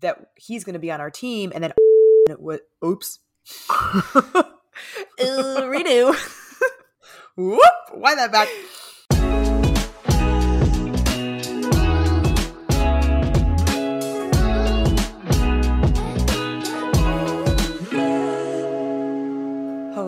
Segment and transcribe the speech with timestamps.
[0.00, 1.72] that he's going to be on our team, and then?
[2.84, 3.18] Oops.
[5.18, 6.14] redo.
[7.36, 7.60] Whoop!
[7.92, 8.48] Why that back?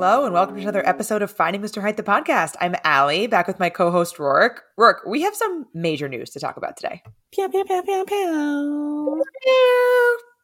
[0.04, 1.80] Hello, and welcome to another episode of Finding Mr.
[1.80, 2.56] Height, the podcast.
[2.60, 4.56] I'm Ali, back with my co host, Roark.
[4.76, 7.04] Roark, we have some major news to talk about today.
[7.32, 9.22] Pew, pew, pew, pew, pew.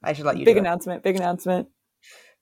[0.05, 0.60] I should let you Big do it.
[0.60, 1.02] announcement.
[1.02, 1.66] Big announcement.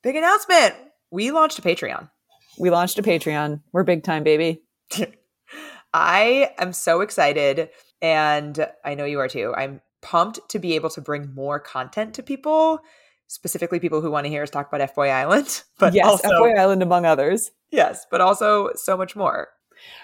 [0.02, 0.74] Big announcement.
[1.10, 2.10] We launched a Patreon.
[2.58, 3.62] We launched a Patreon.
[3.72, 4.60] We're big time, baby.
[5.94, 7.70] I am so excited,
[8.02, 9.54] and I know you are too.
[9.56, 12.80] I'm pumped to be able to bring more content to people,
[13.28, 15.62] specifically people who want to hear us talk about F Boy Island.
[15.78, 17.50] But yes, also, FOI Island among others.
[17.70, 19.48] yes, but also so much more.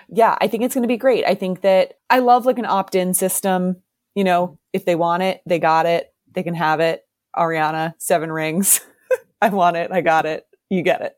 [0.09, 1.25] Yeah, I think it's going to be great.
[1.25, 3.77] I think that I love like an opt in system.
[4.15, 6.13] You know, if they want it, they got it.
[6.35, 7.03] They can have it.
[7.35, 8.81] Ariana, seven rings.
[9.41, 9.91] I want it.
[9.91, 10.47] I got it.
[10.69, 11.17] You get it.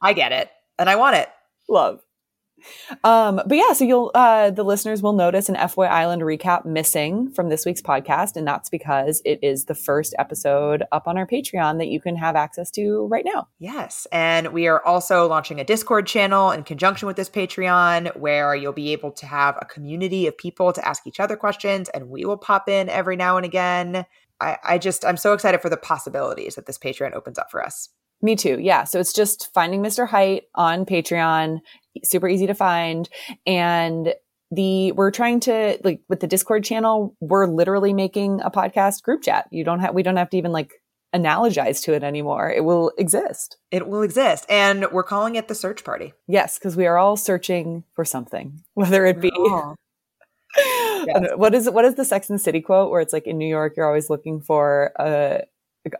[0.00, 1.28] I get it, and I want it.
[1.68, 2.00] Love.
[3.04, 7.30] Um, but yeah, so you'll uh the listeners will notice an FY Island recap missing
[7.30, 11.26] from this week's podcast, and that's because it is the first episode up on our
[11.26, 13.48] Patreon that you can have access to right now.
[13.58, 14.06] Yes.
[14.12, 18.72] And we are also launching a Discord channel in conjunction with this Patreon where you'll
[18.72, 22.24] be able to have a community of people to ask each other questions, and we
[22.24, 24.06] will pop in every now and again.
[24.40, 27.64] I, I just, I'm so excited for the possibilities that this Patreon opens up for
[27.64, 27.88] us.
[28.20, 28.58] Me too.
[28.60, 28.84] Yeah.
[28.84, 30.08] So it's just finding Mr.
[30.08, 31.60] Height on Patreon,
[32.04, 33.08] super easy to find.
[33.46, 34.14] And
[34.50, 39.22] the, we're trying to, like, with the Discord channel, we're literally making a podcast group
[39.22, 39.46] chat.
[39.50, 40.72] You don't have, we don't have to even like
[41.14, 42.50] analogize to it anymore.
[42.50, 43.56] It will exist.
[43.70, 44.46] It will exist.
[44.48, 46.12] And we're calling it the search party.
[46.26, 46.58] Yes.
[46.58, 49.74] Cause we are all searching for something, whether it be, Oh.
[50.56, 51.30] Yes.
[51.36, 53.46] what is, what is the Sex and the City quote where it's like in New
[53.46, 55.42] York, you're always looking for a,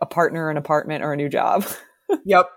[0.01, 1.65] a partner, an apartment, or a new job.
[2.25, 2.49] Yep.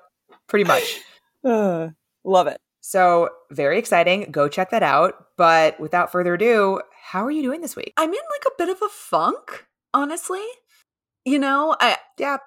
[0.48, 1.00] Pretty much.
[1.44, 1.88] Uh,
[2.24, 2.56] love it.
[2.82, 4.30] So, very exciting.
[4.32, 5.14] Go check that out.
[5.36, 7.94] But without further ado, how are you doing this week?
[7.96, 10.44] I'm in like a bit of a funk, honestly.
[11.24, 12.38] You know, I Yeah.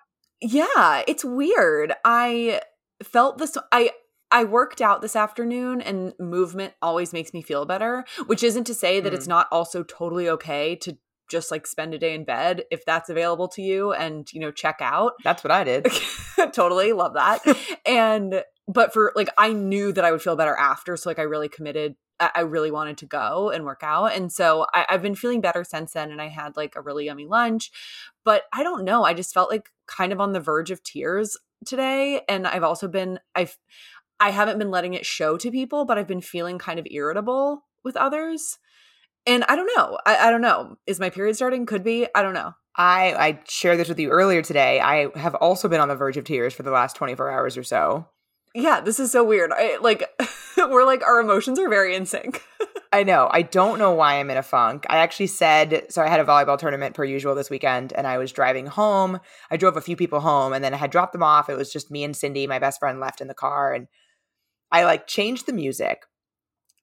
[0.41, 1.93] yeah, it's weird.
[2.03, 2.61] I
[3.01, 3.91] felt this I
[4.31, 8.73] I worked out this afternoon and movement always makes me feel better, which isn't to
[8.73, 9.29] say that it's mm.
[9.29, 10.97] not also totally okay to
[11.29, 14.51] just like spend a day in bed if that's available to you and, you know,
[14.51, 15.13] check out.
[15.23, 15.87] That's what I did.
[16.53, 17.41] totally love that.
[17.85, 21.23] and but for like I knew that I would feel better after, so like I
[21.23, 21.95] really committed.
[22.17, 25.65] I really wanted to go and work out, and so I, I've been feeling better
[25.65, 26.11] since then.
[26.11, 27.71] And I had like a really yummy lunch,
[28.23, 29.03] but I don't know.
[29.03, 32.87] I just felt like kind of on the verge of tears today, and I've also
[32.87, 33.57] been I've
[34.19, 37.65] I haven't been letting it show to people, but I've been feeling kind of irritable
[37.83, 38.59] with others.
[39.25, 39.97] And I don't know.
[40.05, 40.77] I, I don't know.
[40.87, 41.65] Is my period starting?
[41.65, 42.07] Could be.
[42.15, 42.53] I don't know.
[42.77, 44.79] I, I shared this with you earlier today.
[44.79, 47.63] I have also been on the verge of tears for the last 24 hours or
[47.63, 48.07] so.
[48.55, 49.51] Yeah, this is so weird.
[49.53, 50.09] I like
[50.57, 52.41] we're like our emotions are very in sync.
[52.93, 53.27] I know.
[53.29, 54.85] I don't know why I'm in a funk.
[54.89, 56.01] I actually said so.
[56.01, 59.19] I had a volleyball tournament per usual this weekend, and I was driving home.
[59.51, 61.49] I drove a few people home, and then I had dropped them off.
[61.49, 63.87] It was just me and Cindy, my best friend, left in the car, and
[64.71, 66.03] I like changed the music.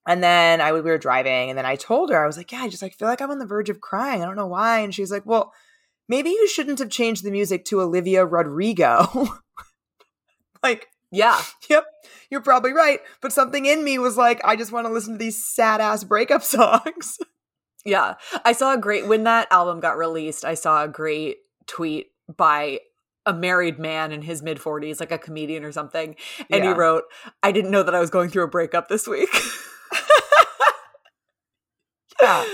[0.07, 2.61] And then I we were driving, and then I told her I was like, "Yeah,
[2.61, 4.21] I just like feel like I'm on the verge of crying.
[4.21, 5.51] I don't know why." And she's like, "Well,
[6.07, 9.39] maybe you shouldn't have changed the music to Olivia Rodrigo."
[10.63, 11.41] like, yeah.
[11.69, 11.85] Yep,
[12.29, 12.99] you're probably right.
[13.21, 16.03] But something in me was like, I just want to listen to these sad ass
[16.03, 17.17] breakup songs.
[17.85, 18.15] Yeah.
[18.43, 21.37] I saw a great when that album got released, I saw a great
[21.67, 22.79] tweet by
[23.25, 26.15] a married man in his mid 40s, like a comedian or something.
[26.51, 26.73] And Yeah.
[26.73, 27.03] he wrote,
[27.41, 29.29] I didn't know that I was going through a breakup this week.
[32.21, 32.45] Yeah.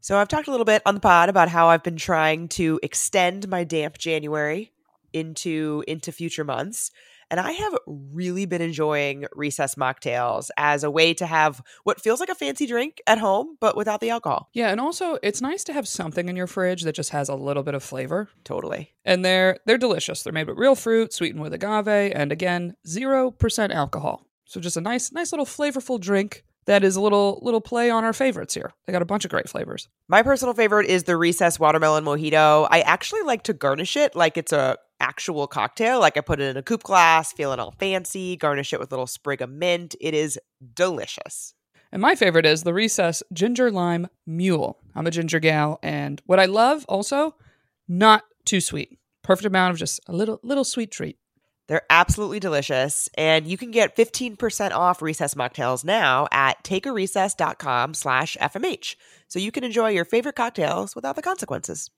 [0.00, 2.80] So I've talked a little bit on the pod about how I've been trying to
[2.82, 4.72] extend my damp January
[5.12, 6.90] into into future months.
[7.30, 12.20] And I have really been enjoying recess mocktails as a way to have what feels
[12.20, 14.48] like a fancy drink at home, but without the alcohol.
[14.52, 17.34] Yeah, and also it's nice to have something in your fridge that just has a
[17.34, 18.28] little bit of flavor.
[18.44, 18.92] Totally.
[19.04, 20.22] And they're they're delicious.
[20.22, 24.26] They're made with real fruit, sweetened with agave, and again, 0% alcohol.
[24.44, 28.04] So just a nice nice little flavorful drink that is a little little play on
[28.04, 28.72] our favorites here.
[28.86, 29.88] They got a bunch of great flavors.
[30.08, 32.66] My personal favorite is the recess watermelon mojito.
[32.70, 36.00] I actually like to garnish it like it's a actual cocktail.
[36.00, 38.94] Like I put it in a coupe glass, feeling all fancy, garnish it with a
[38.94, 39.94] little sprig of mint.
[40.00, 40.38] It is
[40.74, 41.54] delicious.
[41.92, 44.78] And my favorite is the Recess Ginger Lime Mule.
[44.94, 47.34] I'm a ginger gal, and what I love also,
[47.88, 48.98] not too sweet.
[49.22, 51.18] Perfect amount of just a little little sweet treat.
[51.70, 58.36] They're absolutely delicious, and you can get 15% off recess mocktails now at takearecess.com slash
[58.40, 58.96] FMH.
[59.28, 61.88] So you can enjoy your favorite cocktails without the consequences.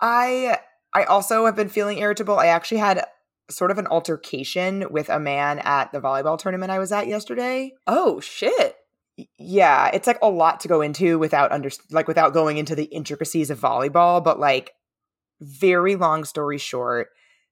[0.00, 0.58] I
[0.96, 2.38] I also have been feeling irritable.
[2.38, 3.04] I actually had
[3.50, 7.72] sort of an altercation with a man at the volleyball tournament I was at yesterday.
[7.86, 8.76] Oh shit.
[9.38, 12.84] Yeah, it's like a lot to go into without under like without going into the
[12.84, 14.72] intricacies of volleyball, but like
[15.42, 17.08] very long story short,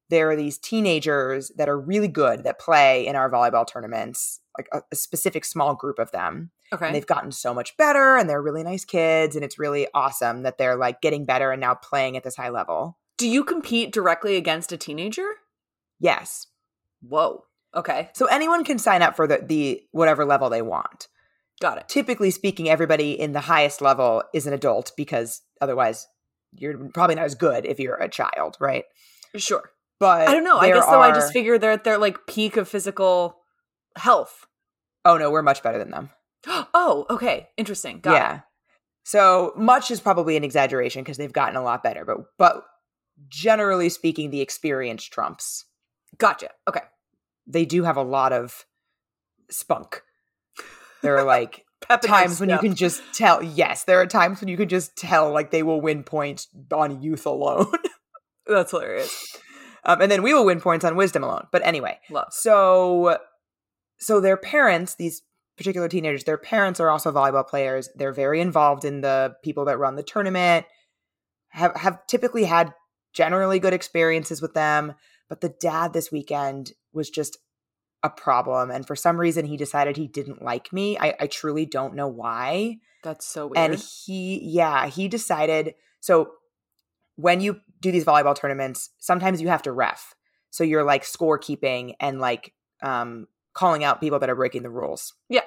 [0.08, 4.68] there are these teenagers that are really good that play in our volleyball tournaments, like
[4.72, 6.50] a, a specific small group of them.
[6.72, 6.86] Okay.
[6.86, 10.44] And they've gotten so much better and they're really nice kids and it's really awesome
[10.44, 12.96] that they're like getting better and now playing at this high level.
[13.24, 15.26] Do you compete directly against a teenager?
[15.98, 16.46] Yes.
[17.00, 17.46] Whoa.
[17.74, 18.10] Okay.
[18.12, 21.08] So anyone can sign up for the, the whatever level they want.
[21.58, 21.88] Got it.
[21.88, 26.06] Typically speaking, everybody in the highest level is an adult because otherwise
[26.54, 28.84] you're probably not as good if you're a child, right?
[29.36, 29.70] Sure.
[29.98, 30.58] But I don't know.
[30.58, 33.38] I guess though I just figure they're at their like peak of physical
[33.96, 34.46] health.
[35.06, 36.10] Oh no, we're much better than them.
[36.46, 37.48] oh, okay.
[37.56, 38.00] Interesting.
[38.00, 38.40] Got yeah.
[39.02, 42.66] So much is probably an exaggeration because they've gotten a lot better, but but
[43.28, 45.64] generally speaking, the experience trumps.
[46.18, 46.50] Gotcha.
[46.68, 46.82] Okay.
[47.46, 48.64] They do have a lot of
[49.50, 50.02] spunk.
[51.02, 51.64] There are like
[52.02, 53.42] times when you can just tell.
[53.42, 57.02] Yes, there are times when you can just tell like they will win points on
[57.02, 57.66] youth alone,
[58.46, 59.36] That's hilarious.
[59.84, 61.46] um, and then we will win points on wisdom alone.
[61.52, 62.28] But anyway, Love.
[62.30, 63.18] so
[63.98, 65.22] so their parents these
[65.56, 69.78] particular teenagers their parents are also volleyball players they're very involved in the people that
[69.78, 70.66] run the tournament
[71.50, 72.74] have have typically had
[73.14, 74.94] generally good experiences with them
[75.28, 77.38] but the dad this weekend was just
[78.02, 81.64] a problem and for some reason he decided he didn't like me i, I truly
[81.64, 83.70] don't know why That's so weird.
[83.70, 86.32] and he yeah he decided so
[87.16, 90.14] when you do these volleyball tournaments sometimes you have to ref
[90.50, 92.52] so you're like scorekeeping and like
[92.82, 95.42] um calling out people that are breaking the rules Yeah.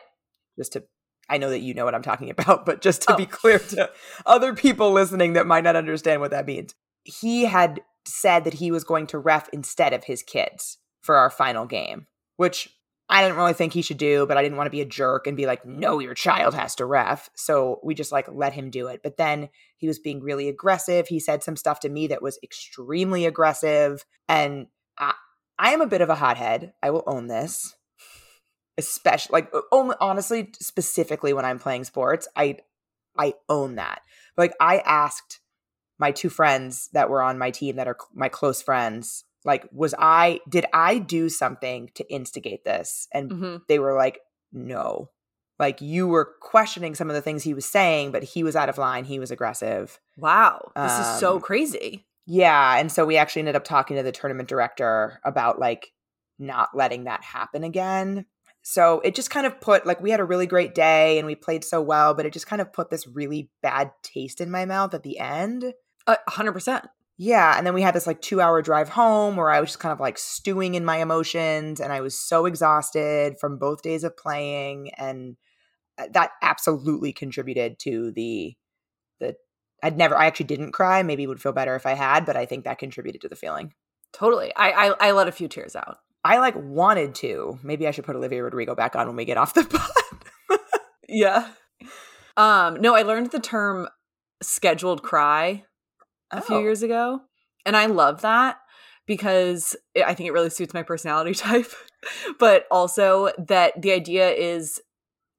[0.58, 0.84] just to
[1.30, 3.18] i know that you know what i'm talking about but just to Oh.
[3.18, 3.92] be clear to
[4.26, 6.74] other people listening that might not understand what that means
[7.08, 11.30] he had said that he was going to ref instead of his kids for our
[11.30, 12.08] final game
[12.38, 12.70] which
[13.10, 15.28] I didn't really think he should do, but I didn't want to be a jerk
[15.28, 17.30] and be like, no, your child has to ref.
[17.36, 19.02] So we just like let him do it.
[19.02, 21.08] But then he was being really aggressive.
[21.08, 24.06] He said some stuff to me that was extremely aggressive.
[24.28, 24.68] And
[24.98, 25.14] I,
[25.58, 26.74] I am a bit of a hothead.
[26.84, 27.76] I will own this.
[28.78, 32.58] Especially like only honestly, specifically when I'm playing sports, I
[33.18, 34.02] I own that.
[34.38, 35.40] Like I asked
[36.00, 39.94] my two friends that were on my team that are my close friends like was
[40.00, 43.08] i did i do something to instigate this?
[43.14, 43.62] And Mhm.
[43.68, 44.20] they were like
[44.52, 45.10] no.
[45.60, 48.70] Like you were questioning some of the things he was saying but he was out
[48.70, 49.06] of line.
[49.06, 50.00] He was aggressive.
[50.18, 50.72] Wow.
[50.76, 52.06] This is so Um, crazy.
[52.26, 52.78] yeah.
[52.78, 55.94] And so we actually ended up talking to the tournament director about like
[56.40, 58.26] not letting that happen again.
[58.62, 61.36] So it just kind of put like we had a really great day and we
[61.36, 64.66] played so well but it just kind of put this really bad taste in my
[64.66, 65.74] mouth at the end
[66.28, 66.86] hundred percent.
[67.18, 69.80] yeah, and then we had this like two hour drive home where I was just
[69.80, 74.04] kind of like stewing in my emotions and I was so exhausted from both days
[74.04, 75.36] of playing and
[75.98, 78.56] uh, that absolutely contributed to the
[79.20, 79.36] the
[79.84, 82.36] I'd never I actually didn't cry, maybe it would feel better if I had, but
[82.38, 83.74] I think that contributed to the feeling.
[84.14, 84.54] Totally.
[84.56, 85.98] I, I I let a few tears out.
[86.24, 87.58] I like wanted to.
[87.64, 89.64] Maybe I should put Olivia Rodrigo back on when we get off the
[90.50, 90.60] pod.
[91.10, 91.48] Yeah.
[92.36, 93.88] Um, no, I learned the term
[94.42, 95.64] scheduled cry
[96.32, 96.60] a few Oh.
[96.62, 97.22] years ago.
[97.66, 98.58] And I love that
[99.06, 101.72] because I think it really suits my personality type.
[102.40, 104.80] but also that the idea is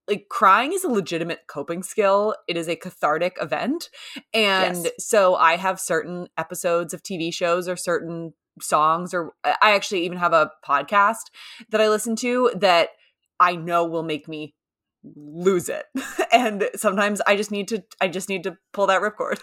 [0.09, 2.35] like crying is a legitimate coping skill.
[2.49, 3.90] It is a cathartic event.
[4.33, 4.90] And Yes.
[4.99, 10.18] so I have certain episodes of TV shows or certain songs or I actually even
[10.18, 11.26] have a podcast
[11.71, 12.88] that I listen to that
[13.38, 14.54] I know will make me
[15.14, 15.85] lose it.
[16.33, 19.40] and sometimes I just need to I just need to pull that ripcord.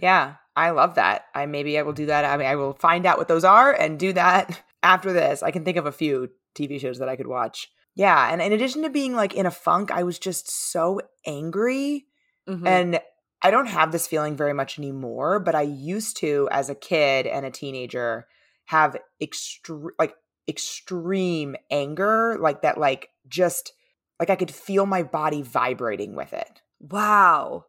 [0.00, 1.26] Yeah, I love that.
[1.34, 2.24] I maybe I will do that.
[2.24, 5.42] I mean, I will find out what those are and do that after this.
[5.42, 7.68] I can think of a few TV shows that I could watch.
[7.94, 12.06] Yeah, and in addition to being like in a funk, I was just so angry
[12.48, 12.66] Mhm.
[12.66, 13.00] and
[13.42, 17.26] I don't have this feeling very much anymore, but I used to as a kid
[17.26, 18.26] and a teenager
[18.66, 20.14] have extreme like
[20.48, 23.72] extreme anger, like that like just
[24.18, 26.62] like I could feel my body vibrating with it.
[26.80, 27.64] wow.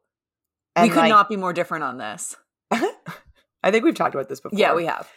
[0.76, 2.36] And we could like- not be more different on this.
[2.72, 4.58] I think we've talked about this before.
[4.58, 5.08] Yeah, we have.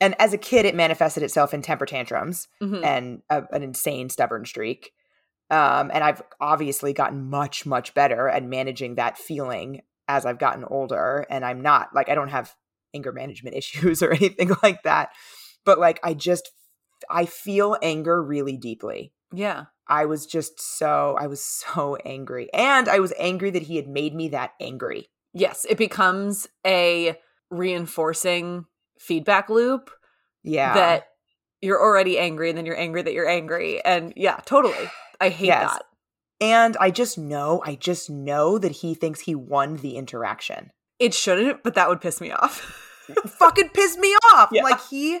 [0.00, 2.84] and as a kid it manifested itself in temper tantrums Mhm.
[2.84, 4.90] and a, an insane stubborn streak
[5.50, 10.64] um, and i've obviously gotten much much better at managing that feeling as i've gotten
[10.64, 12.52] older and i'm not like i don't have
[12.94, 15.10] anger management issues or anything like that
[15.64, 16.50] but like i just
[17.10, 19.66] i feel anger really deeply Yeah.
[19.88, 23.88] I was just so i was so angry and i was angry that he had
[23.88, 27.16] made me that angry Yes, it becomes a
[27.72, 28.66] reinforcing
[28.98, 29.90] feedback loop
[30.42, 30.74] Yeah.
[30.74, 31.06] that
[31.62, 33.82] you're already angry and then you're angry that you're angry.
[33.82, 34.90] And yeah, totally.
[35.20, 35.72] I hate Yes.
[35.72, 35.84] that.
[36.40, 40.70] and I just know, I just know that he thinks he won the interaction.
[40.98, 42.60] It shouldn't, but that would piss me off.
[43.26, 44.50] Fucking piss me off.
[44.52, 44.64] Yeah.
[44.64, 45.20] Like he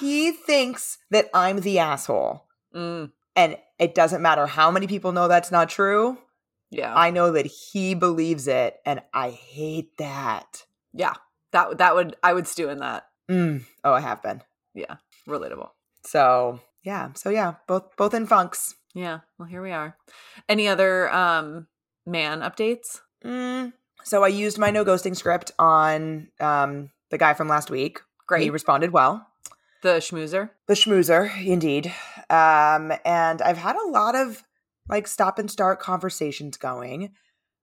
[0.00, 2.46] he thinks that I'm the asshole.
[2.74, 6.16] Mm, And it doesn't matter how many people know that's not true.
[6.70, 6.94] yeah.
[6.96, 10.64] I know that he believes it and I hate that.
[10.92, 11.14] yeah.
[11.52, 13.04] That that would I would stew in that.
[13.30, 13.64] Mm.
[13.84, 14.40] Oh, I have been.
[14.74, 14.96] Yeah.
[15.28, 15.68] Relatable.
[16.06, 17.10] So, yeah.
[17.14, 18.74] So yeah, both both in funks.
[18.94, 19.18] Yeah.
[19.38, 19.96] Well, here we are.
[20.48, 21.66] Any other um
[22.06, 23.00] man updates?
[23.22, 23.74] Mm.
[24.04, 28.00] So I used my no ghosting script on um the guy from last week.
[28.26, 28.44] Great.
[28.44, 29.26] He responded well.
[29.82, 30.50] The schmoozer.
[30.68, 31.92] The schmoozer, indeed.
[32.30, 34.42] Um, and I've had a lot of
[34.88, 37.10] like stop and start conversations going.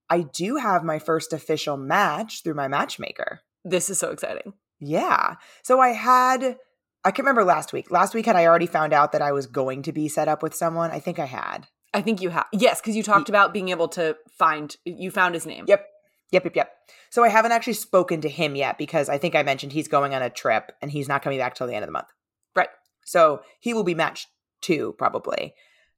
[0.09, 3.41] I do have my first official match through my matchmaker.
[3.63, 4.53] This is so exciting.
[4.79, 5.35] Yeah.
[5.63, 6.57] So I had,
[7.03, 7.91] I can remember last week.
[7.91, 10.41] Last week, had I already found out that I was going to be set up
[10.41, 10.91] with someone?
[10.91, 11.67] I think I had.
[11.93, 15.33] I think you have yes, because you talked about being able to find you found
[15.33, 15.65] his name.
[15.67, 15.85] Yep.
[16.31, 16.71] Yep, yep, yep.
[17.09, 20.13] So I haven't actually spoken to him yet because I think I mentioned he's going
[20.13, 22.09] on a trip and he's not coming back till the end of the month.
[22.55, 22.69] Right.
[23.05, 24.27] So he will be matched
[24.61, 25.53] two probably.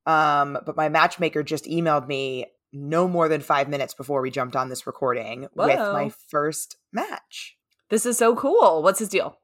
[0.05, 4.55] Um, but my matchmaker just emailed me no more than five minutes before we jumped
[4.55, 7.57] on this recording with my first match.
[7.89, 8.81] This is so cool.
[8.81, 9.37] What's his deal?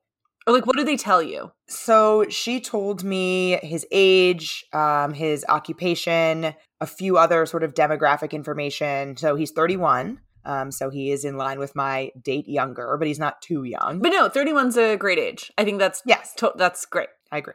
[0.47, 1.51] Or like what do they tell you?
[1.67, 8.31] So she told me his age, um, his occupation, a few other sort of demographic
[8.31, 9.17] information.
[9.17, 10.19] So he's 31.
[10.47, 13.99] Um, so he is in line with my date younger, but he's not too young.
[13.99, 15.51] But no, 31's a great age.
[15.57, 17.09] I think that's yes, to- that's great.
[17.31, 17.53] I agree.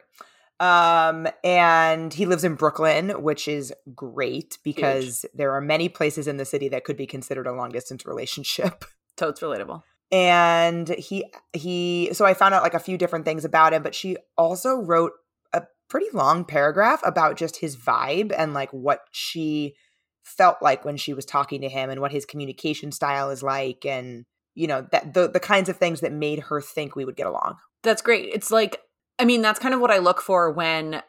[0.59, 6.37] Um, and he lives in Brooklyn, which is great because there are many places in
[6.37, 8.85] the city that could be considered a long distance relationship.
[9.17, 9.81] Totes relatable.
[10.11, 13.93] and he he so i found out like a few different things about him but
[13.95, 15.11] she also wrote
[15.53, 19.75] a pretty long paragraph about just his vibe and like what she
[20.23, 23.85] felt like when she was talking to him and what his communication style is like
[23.85, 24.25] and
[24.55, 27.27] you know that the the kinds of things that made her think we would get
[27.27, 28.29] along That's great.
[28.33, 28.81] It's like
[29.19, 31.01] I mean, that's kind of what I look for when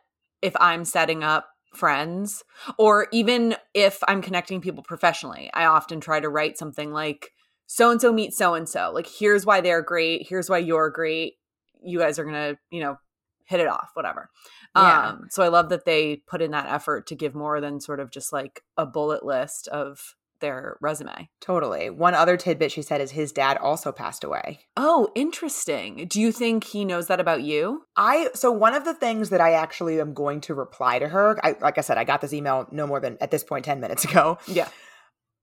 [0.43, 2.45] if I'm setting up friends
[2.79, 5.51] or even if I'm connecting people professionally.
[5.55, 7.31] I often try to write something like
[7.67, 8.93] so and so meet so and so.
[8.93, 11.35] Like here's why they're great, here's why you're great.
[11.83, 12.99] You guys are going to, you know,
[13.45, 14.31] hit it off, whatever.
[14.77, 15.09] Yeah.
[15.09, 18.01] Um so I love that they put in that effort to give more than sort
[18.01, 21.31] of just like a bullet list of their resume.
[21.41, 26.07] totally one other tidbit she said is his dad also passed away Oh, interesting.
[26.09, 27.85] Do you think he knows that about you?
[27.97, 31.39] I so one of the things that I actually am going to reply to her,
[31.43, 33.81] I, like I said, I got this email no more than at this point ten
[33.81, 34.39] minutes ago.
[34.49, 34.69] Yeah.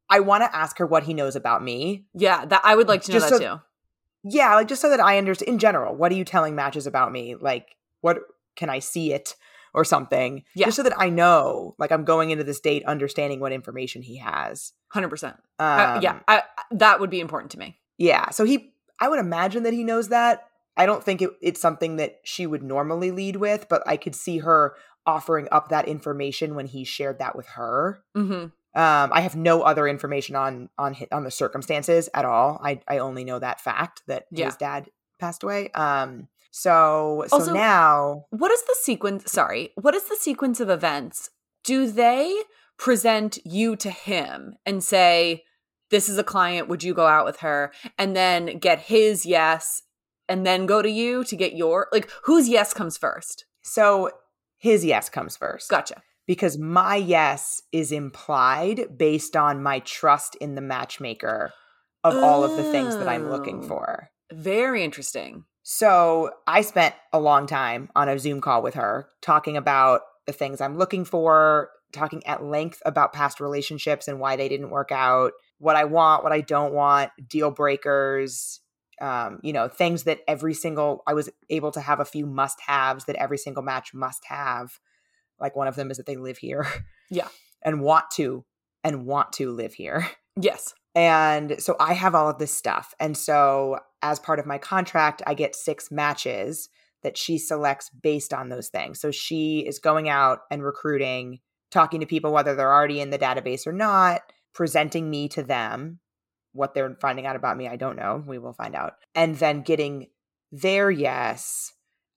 [0.10, 2.06] I want to ask her what he knows about me.
[2.14, 3.62] Yeah, that I would like to know Just that so- too.
[4.24, 7.12] Yeah, like just so that I understand in general, what are you telling matches about
[7.12, 7.36] me?
[7.40, 8.20] Like, what
[8.56, 9.36] can I see it
[9.74, 10.44] or something?
[10.54, 10.66] Yeah.
[10.66, 14.18] Just so that I know, like I'm going into this date understanding what information he
[14.18, 14.74] has.
[14.90, 15.38] Hundred percent.
[15.60, 17.80] Um, Yeah, I, that would be important to me.
[17.98, 18.30] Yeah.
[18.32, 20.48] So he, I would imagine that he knows that.
[20.76, 24.16] I don't think it, it's something that she would normally lead with, but I could
[24.16, 28.04] see her offering up that information when he shared that with her.
[28.16, 32.60] hmm Um, I have no other information on on on the circumstances at all.
[32.64, 34.46] I I only know that fact that Yeah.
[34.46, 34.90] his dad
[35.20, 35.70] passed away.
[35.72, 39.32] Um, so so Also- now What is the sequence?
[39.32, 41.30] Sorry, what is the sequence of events?
[41.64, 42.36] Do they
[42.78, 45.44] present you to him and say,
[45.90, 46.68] "This is a client.
[46.68, 49.82] Would you go out with her?" And then get his yes,
[50.28, 53.46] and then go to you to get your like whose yes comes first?
[53.64, 54.10] so
[54.58, 55.70] his yes comes first.
[55.70, 56.02] Gotcha.
[56.28, 61.52] because my yes is implied based on my trust in the matchmaker
[62.04, 63.68] of all of the things that I'm looking Oh.
[63.68, 64.10] for.
[64.32, 65.46] Very interesting.
[65.64, 70.34] So I spent a long time on a Zoom call with her talking about the
[70.34, 74.92] things I'm looking for, talking at length about past relationships and why they didn't work
[74.92, 78.60] out, what I want, what I don't want, deal breakers,
[79.00, 82.60] um, you know, things that every single, I was able to have a few must
[82.66, 84.80] haves that every single match must have.
[85.40, 86.68] Like one of them is that they live here.
[87.10, 87.28] Yeah.
[87.64, 88.44] And want to,
[88.84, 90.10] and want to live here.
[90.36, 90.74] Yes.
[90.94, 92.94] And so I have all of this stuff.
[93.00, 96.70] And so as part of my contract, I get six matches
[97.04, 99.00] that she selects based on those things.
[99.00, 101.40] So she is going out and recruiting,
[101.72, 104.22] talking to people, whether they're already in the database or not,
[104.54, 106.00] presenting me to them.
[106.54, 108.22] What they're finding out about me, I don't know.
[108.28, 108.96] We will find out.
[109.16, 110.08] And then getting
[110.52, 111.72] their yes,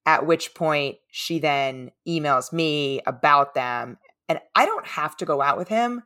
[0.05, 3.99] at which point she then emails me about them.
[4.29, 6.03] And I don't have to go out with him,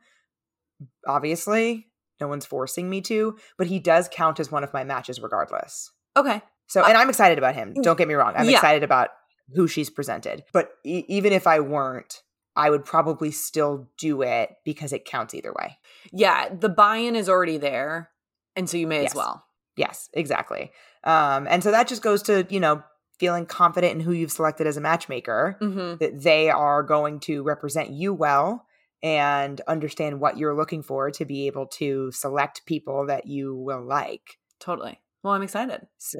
[1.07, 1.88] obviously
[2.19, 5.91] no one's forcing me to, but he does count as one of my matches regardless.
[6.17, 6.41] Okay.
[6.67, 7.73] So, and I'm excited about him.
[7.81, 8.33] Don't get me wrong.
[8.35, 8.57] I'm Yeah.
[8.57, 9.09] excited about
[9.55, 10.43] who she's presented.
[10.53, 12.21] But e- even if I weren't,
[12.55, 15.77] I would probably still do it because it counts either way.
[16.11, 18.09] Yeah, the buy-in is already there,
[18.55, 19.11] and so you may Yes.
[19.11, 19.45] as well.
[19.75, 20.71] Yes, exactly.
[21.05, 22.83] Um, and so that just goes to, you know,
[23.17, 25.97] feeling confident in who you've selected as a matchmaker, Mm-hmm.
[25.97, 28.65] that they are going to represent you well
[29.01, 33.81] and understand what you're looking for to be able to select people that you will
[33.85, 34.37] like.
[34.59, 34.99] Totally.
[35.23, 35.87] Well, I'm excited.
[35.97, 36.19] So,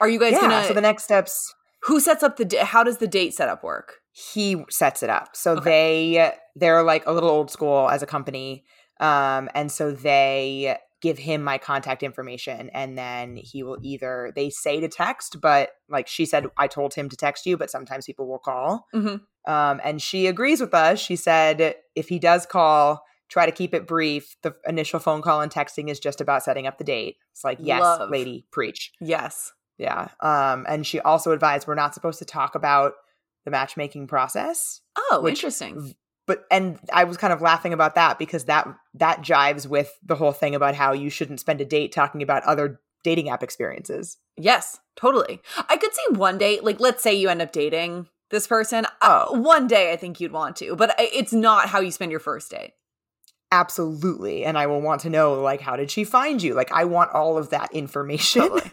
[0.00, 0.64] Are you guys yeah, gonna?
[0.64, 2.64] so the next steps who sets up the?
[2.64, 3.98] How does the date setup work?
[4.14, 5.34] he sets it up.
[5.34, 5.64] So Okay.
[6.12, 8.62] they they're like a little old school as a company.
[9.00, 14.48] Um and so they give him my contact information and then he will either they
[14.48, 18.06] say to text but like she said I told him to text you but sometimes
[18.06, 18.86] people will call.
[18.94, 19.20] Mhm.
[19.46, 21.00] Um and she agrees with us.
[21.00, 24.36] She said if he does call try to keep it brief.
[24.42, 27.16] The initial phone call and texting is just about setting up the date.
[27.32, 28.10] It's like, yes, Love.
[28.10, 28.92] lady, preach.
[29.00, 29.52] Yes.
[29.78, 30.08] Yeah.
[30.20, 32.92] Um, and she also advised we're not supposed to talk about
[33.46, 34.82] the matchmaking process.
[34.96, 35.94] Oh, interesting.
[36.26, 40.14] But and I was kind of laughing about that because that that jives with the
[40.14, 44.18] whole thing about how you shouldn't spend a date talking about other dating app experiences.
[44.36, 45.40] Yes, totally.
[45.68, 48.86] I could see one day, like, let's say you end up dating this person.
[49.02, 49.38] Oh.
[49.38, 52.50] one day I think you'd want to, but it's not how you spend your first
[52.50, 52.72] date.
[53.50, 54.44] Absolutely.
[54.44, 56.54] And I will want to know like how did she find you?
[56.54, 58.42] Like I want all of that information.
[58.42, 58.72] Totally.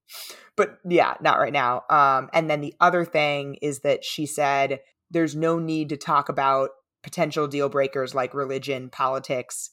[0.56, 1.82] but yeah, not right now.
[1.90, 4.80] Um, and then the other thing is that she said
[5.10, 6.70] there's no need to talk about
[7.02, 9.70] potential deal breakers like religion, politics,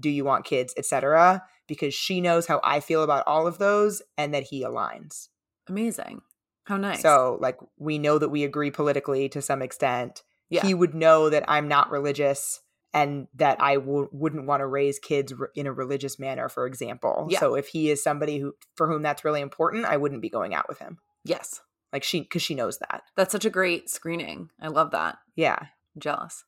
[0.00, 1.44] do you want kids, etc.
[1.68, 5.28] Because she knows how I feel about all of those, and that he aligns.
[5.68, 6.22] Amazing.
[6.64, 7.02] How nice.
[7.02, 10.22] So, like, we know that we agree politically to some extent.
[10.48, 10.62] Yeah.
[10.66, 12.60] He would know that I'm not religious
[12.94, 16.66] and that I w- wouldn't want to raise kids r- in a religious manner, for
[16.66, 17.26] example.
[17.30, 17.40] Yeah.
[17.40, 20.54] So, if he is somebody who for whom that's really important, I wouldn't be going
[20.54, 20.98] out with him.
[21.24, 21.60] yes,
[21.92, 23.02] Like she, because she knows that.
[23.16, 24.50] that's such a great screening.
[24.60, 25.18] I love that.
[25.36, 25.56] Yeah.
[25.60, 26.44] I'm jealous.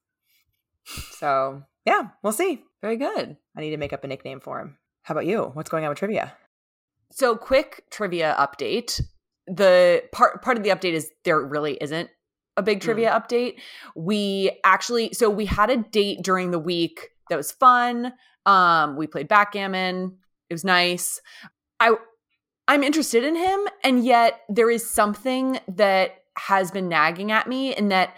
[0.84, 2.62] So yeah, we'll see.
[2.82, 3.36] Very good.
[3.56, 4.78] I need to make up a nickname for him.
[5.02, 5.50] How about you?
[5.54, 6.34] What's going on with trivia?
[7.10, 9.00] So, quick trivia update.
[9.46, 12.10] The part part of the update is there really isn't
[12.56, 13.60] a big trivia update.
[13.94, 18.12] We actually so we had a date during the week that was fun.
[18.46, 20.16] Um we played backgammon.
[20.48, 21.20] It was nice.
[21.80, 21.94] I
[22.68, 27.76] I'm interested in him and yet there is something that has been nagging at me
[27.76, 28.14] in that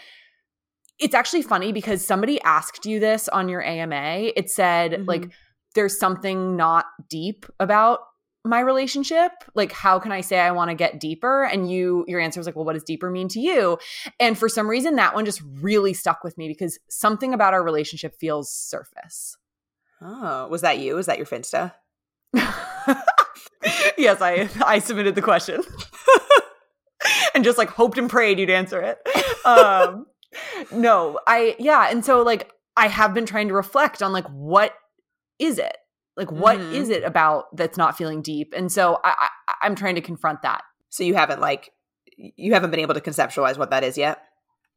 [0.98, 4.30] it's actually funny because somebody asked you this on your AMA.
[4.34, 5.30] It said like
[5.74, 8.00] there's something not deep about
[8.44, 9.32] my relationship.
[9.54, 11.44] Like how can i say i want to get deeper?
[11.44, 13.78] And you your answer was like well what does deeper mean to you?
[14.18, 17.62] And for some reason that one just really stuck with me because something about our
[17.62, 19.36] relationship feels surface.
[20.00, 20.94] Oh, was that you?
[20.94, 21.72] Was that your Finsta?
[23.98, 25.62] yes i i submitted the question.
[27.34, 28.98] And just like hoped and prayed you'd answer it.
[29.44, 30.06] Um
[30.72, 34.74] no i yeah and so like i have been trying to reflect on like what
[35.38, 35.76] is it
[36.16, 36.72] like what Mhm.
[36.72, 39.28] is it about that's not feeling deep and so i, I
[39.62, 41.70] i'm trying to confront that So you haven't like
[42.16, 44.18] you haven't been able to conceptualize what that is yet.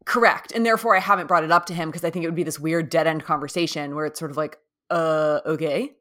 [0.05, 2.35] correct and therefore i haven't brought it up to him because i think it would
[2.35, 4.57] be this weird dead end conversation where it's sort of like
[4.89, 5.91] uh okay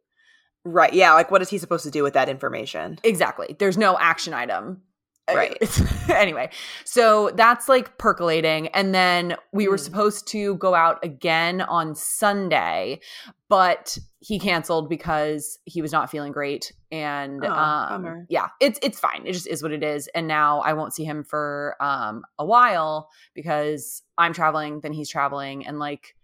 [0.64, 0.92] Right.
[0.92, 1.14] Yeah.
[1.14, 2.98] Like, what is he supposed to do with that information?
[3.04, 4.82] exactly there's no action item
[5.34, 6.10] Right.
[6.10, 6.48] anyway
[6.84, 9.82] so that's like percolating and then we were Hmm.
[9.82, 13.00] supposed to go out again on sunday
[13.48, 18.98] but he canceled because he was not feeling great and Oh, um, yeah it's it's
[18.98, 22.24] fine it just is what it is and now i won't see him for um
[22.38, 26.14] a while because i'm traveling then he's traveling and like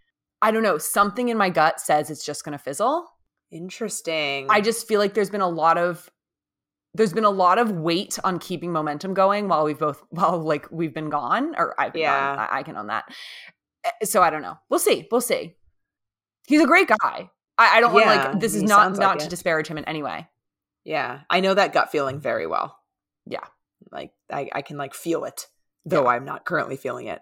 [0.43, 3.07] i don't know something in my gut says it's just gonna fizzle
[3.53, 4.49] Interesting.
[4.51, 6.11] I just feel like there's been a lot of
[6.95, 10.67] there's been a lot of weight on keeping momentum going while we've both while like
[10.71, 12.37] we've been gone or I've been Yeah.
[12.37, 12.49] gone.
[12.51, 13.05] I, I can own that.
[13.85, 14.57] Eh, So I don't know.
[14.71, 15.09] We'll see.
[15.11, 15.57] We'll see.
[16.47, 17.31] He's a great guy.
[17.57, 19.31] I, I don't want like this is not not like to it.
[19.31, 20.29] disparage him in any way.
[20.85, 22.79] yeah, I know that gut feeling very well.
[23.27, 23.45] Yeah.
[23.93, 25.47] Like I, I can like feel it,
[25.85, 27.21] though I'm not currently feeling it.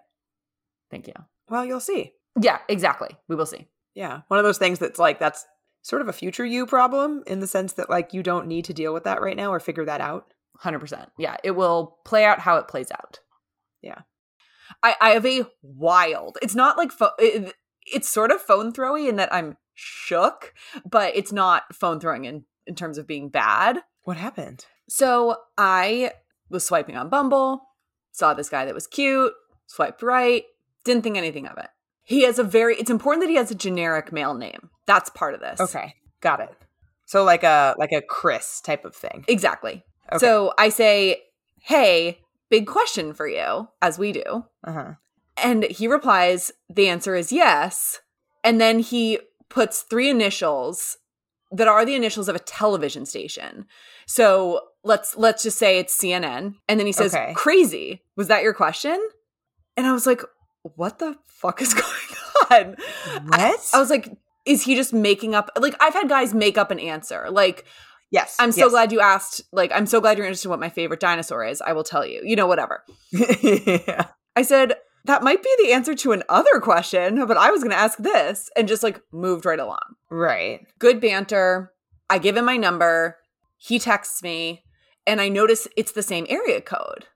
[0.91, 1.13] Thank you.
[1.49, 2.13] Well, you'll see.
[2.39, 3.09] Yeah, exactly.
[3.27, 3.67] We will see.
[3.95, 4.21] Yeah.
[4.27, 5.45] One of those things that's like that's
[5.83, 8.73] sort of a future you problem in the sense that like you don't need to
[8.73, 10.33] deal with that right now or figure that out.
[10.63, 11.07] 100%.
[11.17, 13.19] Yeah, it will play out how it plays out.
[13.81, 14.01] Yeah.
[14.81, 17.53] I, I have a wild, it's not like, pho- it,
[17.85, 20.53] it's sort of phone throwy in that I'm shook,
[20.89, 23.79] but it's not phone throwing in, in terms of being bad.
[24.03, 24.65] What happened?
[24.87, 26.11] So I
[26.49, 27.67] was swiping on Bumble,
[28.11, 29.33] saw this guy that was cute,
[29.65, 30.45] swiped right,
[30.85, 31.67] didn't think anything of it.
[32.03, 34.69] He has a very, it's important that he has a generic male name.
[34.85, 35.59] That's part of this.
[35.59, 35.93] Okay.
[36.21, 36.55] Got it.
[37.05, 39.25] So like a like a Chris type of thing.
[39.27, 39.83] Exactly.
[40.11, 40.19] Okay.
[40.19, 41.21] So I say,
[41.61, 44.45] Hey, big question for you, as we do.
[44.63, 44.93] Uh-huh.
[45.37, 47.99] And he replies, The answer is yes.
[48.43, 50.97] And then he puts three initials
[51.51, 53.65] that are the initials of a television station.
[54.07, 56.55] So let's let's just say it's CNN.
[56.67, 57.33] And then he says, Okay.
[57.35, 58.01] Crazy.
[58.15, 58.99] Was that your question?
[59.77, 60.21] And I was like,
[60.63, 61.73] What the fuck is
[62.49, 62.75] going on?
[63.27, 63.69] What?
[63.73, 64.09] I was like,
[64.45, 67.27] is he just making up like I've had guys make up an answer.
[67.29, 67.65] Like,
[68.11, 68.35] yes.
[68.39, 68.71] I'm so yes.
[68.71, 71.61] glad you asked, like, I'm so glad you're interested in what my favorite dinosaur is.
[71.61, 72.21] I will tell you.
[72.23, 72.83] You know, whatever.
[73.11, 74.07] yeah.
[74.35, 74.73] I said,
[75.05, 77.97] that might be the answer to an other question, but I was going to ask
[77.99, 79.81] this and just like moved right along.
[80.09, 80.65] Right.
[80.79, 81.71] Good banter.
[82.09, 83.17] I give him my number.
[83.57, 84.63] He texts me
[85.05, 87.07] and I notice it's the same area code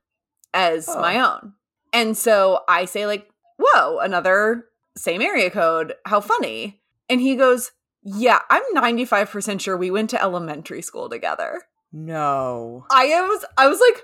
[0.52, 1.00] as Oh.
[1.00, 1.54] my own.
[1.92, 3.28] And so I say, like,
[3.58, 4.64] whoa, another
[4.96, 5.94] same area code.
[6.06, 6.80] How funny.
[7.08, 11.62] And he goes, yeah, I'm 95% sure we went to elementary school together.
[11.92, 12.84] No.
[12.90, 14.02] I was, I was like,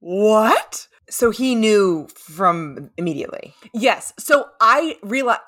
[0.00, 0.86] what?
[1.08, 3.54] So he knew from immediately.
[3.74, 4.12] Yes.
[4.18, 5.40] So I realized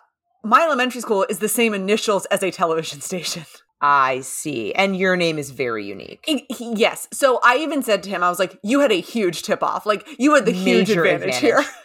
[0.43, 3.45] my elementary school is the same initials as a television station.
[3.81, 4.73] I see.
[4.75, 6.25] And your name is very unique.
[6.27, 7.07] He- yes.
[7.12, 9.85] So I even said to him, I was like, you had a huge tip off.
[9.85, 11.62] Like, you had the huge Major advantage, here.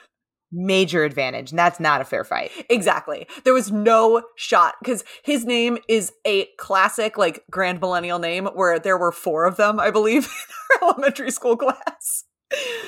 [0.51, 1.51] Major advantage.
[1.51, 2.51] And that's not a fair fight.
[2.69, 3.27] exactly.
[3.43, 8.79] There was no shot because his name is a classic, like, grand millennial name where
[8.79, 10.25] there were four of them, I believe,
[10.81, 12.25] in our elementary school class.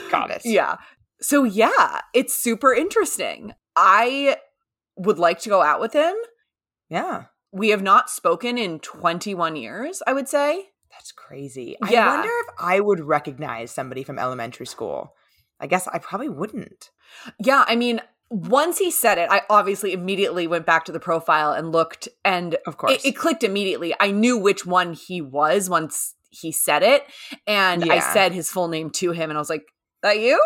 [0.10, 0.42] Got it.
[0.44, 0.78] Yeah.
[1.22, 3.54] So, yeah, it's super interesting.
[3.76, 4.38] I
[4.98, 6.16] would like to go out with him.
[6.90, 7.26] Yeah.
[7.52, 10.70] We have not spoken in 21 years, I would say.
[10.92, 11.78] That's crazy.
[11.90, 12.10] Yeah.
[12.10, 15.14] I wonder if I would recognize somebody from elementary school.
[15.60, 16.90] I guess I probably wouldn't.
[17.40, 21.52] Yeah, I mean, once he said it, I obviously immediately went back to the profile
[21.52, 22.94] and looked, and Of course.
[22.94, 23.94] it, it clicked immediately.
[24.00, 27.04] I knew which one he was once he said it,
[27.46, 29.66] and I said his full name to him, and I was like,
[30.02, 30.42] "That you?"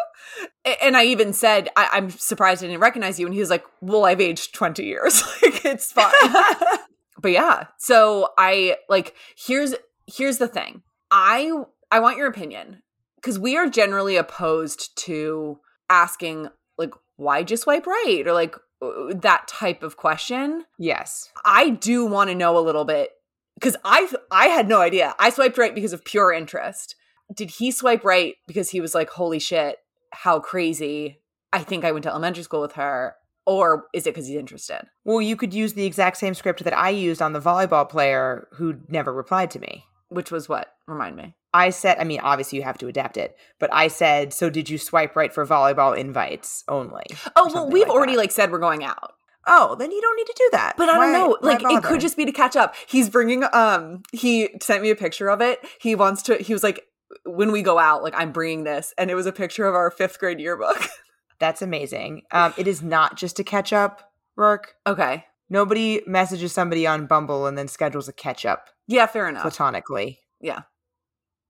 [0.82, 3.64] And I even said, I- "I'm surprised I didn't recognize you," and he was like,
[3.82, 5.22] "Well, I've aged twenty years.
[5.44, 6.12] like it's fine."
[7.22, 9.76] but yeah, so I like here's
[10.08, 10.82] here's the thing.
[11.12, 11.52] I
[11.92, 12.82] I want your opinion
[13.18, 19.14] because we are generally opposed to asking like why'd you swipe right or like uh,
[19.14, 20.66] that type of question.
[20.78, 21.30] yes.
[21.46, 23.12] I do want to know a little bit
[23.56, 25.16] because I I had no idea.
[25.20, 26.96] I swiped right because of pure interest.
[27.34, 29.78] Did he swipe right because he was like, "Holy shit,
[30.12, 31.22] how crazy!
[31.54, 34.86] I think I went to elementary school with her," or is it because he's interested?
[35.06, 38.48] Well, you could use the exact same script that I used on the volleyball player
[38.54, 39.86] who never replied to me.
[40.10, 40.68] Which was what?
[40.88, 41.36] Remind me.
[41.56, 44.70] I said, I mean, obviously you have to adapt it, but I said, so did
[44.70, 47.04] you swipe right for volleyball invites only?
[47.36, 48.18] Oh well, we've like already that.
[48.20, 49.14] like said we're going out.
[49.48, 50.74] Oh, then you don't need to do that.
[50.76, 51.38] But I don't Why- know.
[51.42, 52.76] Like it could just be to catch up.
[52.88, 55.60] He's bringing um he sent me a picture of it.
[55.80, 56.82] He wants to he was like
[57.26, 59.92] when we go out like I'm bringing this and it was a picture of our
[59.92, 60.78] 5th grade yearbook.
[61.40, 62.24] That's amazing.
[62.32, 64.66] Um, it is not just to catch up, Roark.
[64.88, 65.26] okay.
[65.50, 69.44] Nobody messages somebody on Bumble and then schedules a catch up Yeah, fair enough.
[69.44, 70.22] platonically.
[70.42, 70.62] Yeah.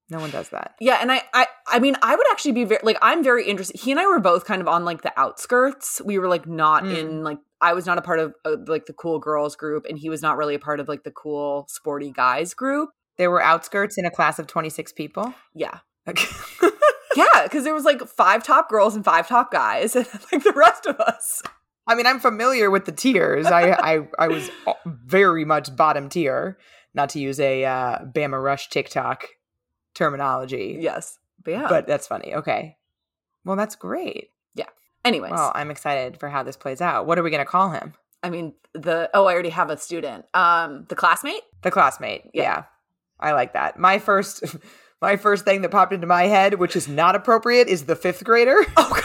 [0.10, 0.76] No one does that.
[0.80, 3.80] Yeah, and I, I, I mean, I would actually be very like I'm very interested.
[3.80, 6.00] He and I were both kind of on like the outskirts.
[6.06, 6.98] We were like not Mm.
[6.98, 9.98] in like I was not a part of uh, like the cool girls group, and
[9.98, 12.90] he was not really a part of like the cool sporty guys group.
[13.18, 15.34] There were outskirts in a class of 26 people.
[15.56, 16.28] Yeah, Okay.
[17.16, 20.54] yeah, because there was like five top girls and five top guys, and like the
[20.56, 21.42] rest of us.
[21.88, 23.48] I mean, I'm familiar with the tiers.
[23.48, 24.52] I I, I was
[24.86, 26.58] very much bottom tier,
[26.94, 29.26] not to use a uh, Bama Rush TikTok
[29.96, 30.78] terminology.
[30.80, 31.68] Yes, but yeah.
[31.68, 32.36] But that's funny.
[32.36, 32.78] Okay.
[33.44, 34.30] Well, that's great.
[34.54, 34.66] Yeah.
[35.04, 37.06] Anyways, Well, I'm excited for how this plays out.
[37.08, 37.94] What are we going to call him?
[38.24, 40.26] I mean the oh, I already have a student.
[40.34, 41.44] Um, the classmate.
[41.62, 42.24] The classmate.
[42.34, 42.44] Yeah.
[42.44, 42.64] Yeah.
[43.20, 43.78] I like that.
[43.78, 44.44] My first
[45.02, 48.24] my first thing that popped into my head, which is not appropriate, is the fifth
[48.24, 48.58] grader.
[48.78, 49.04] Oh God,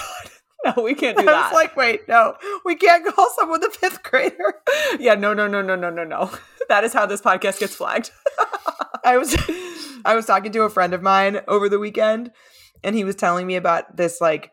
[0.76, 1.52] no, we can't do I that.
[1.52, 4.54] was like, wait, no, we can't call someone the fifth grader.
[4.98, 6.30] yeah, no, no, no, no, no, no, no.
[6.68, 8.10] That is how this podcast gets flagged.
[9.04, 9.36] I was
[10.04, 12.30] I was talking to a friend of mine over the weekend
[12.84, 14.52] and he was telling me about this like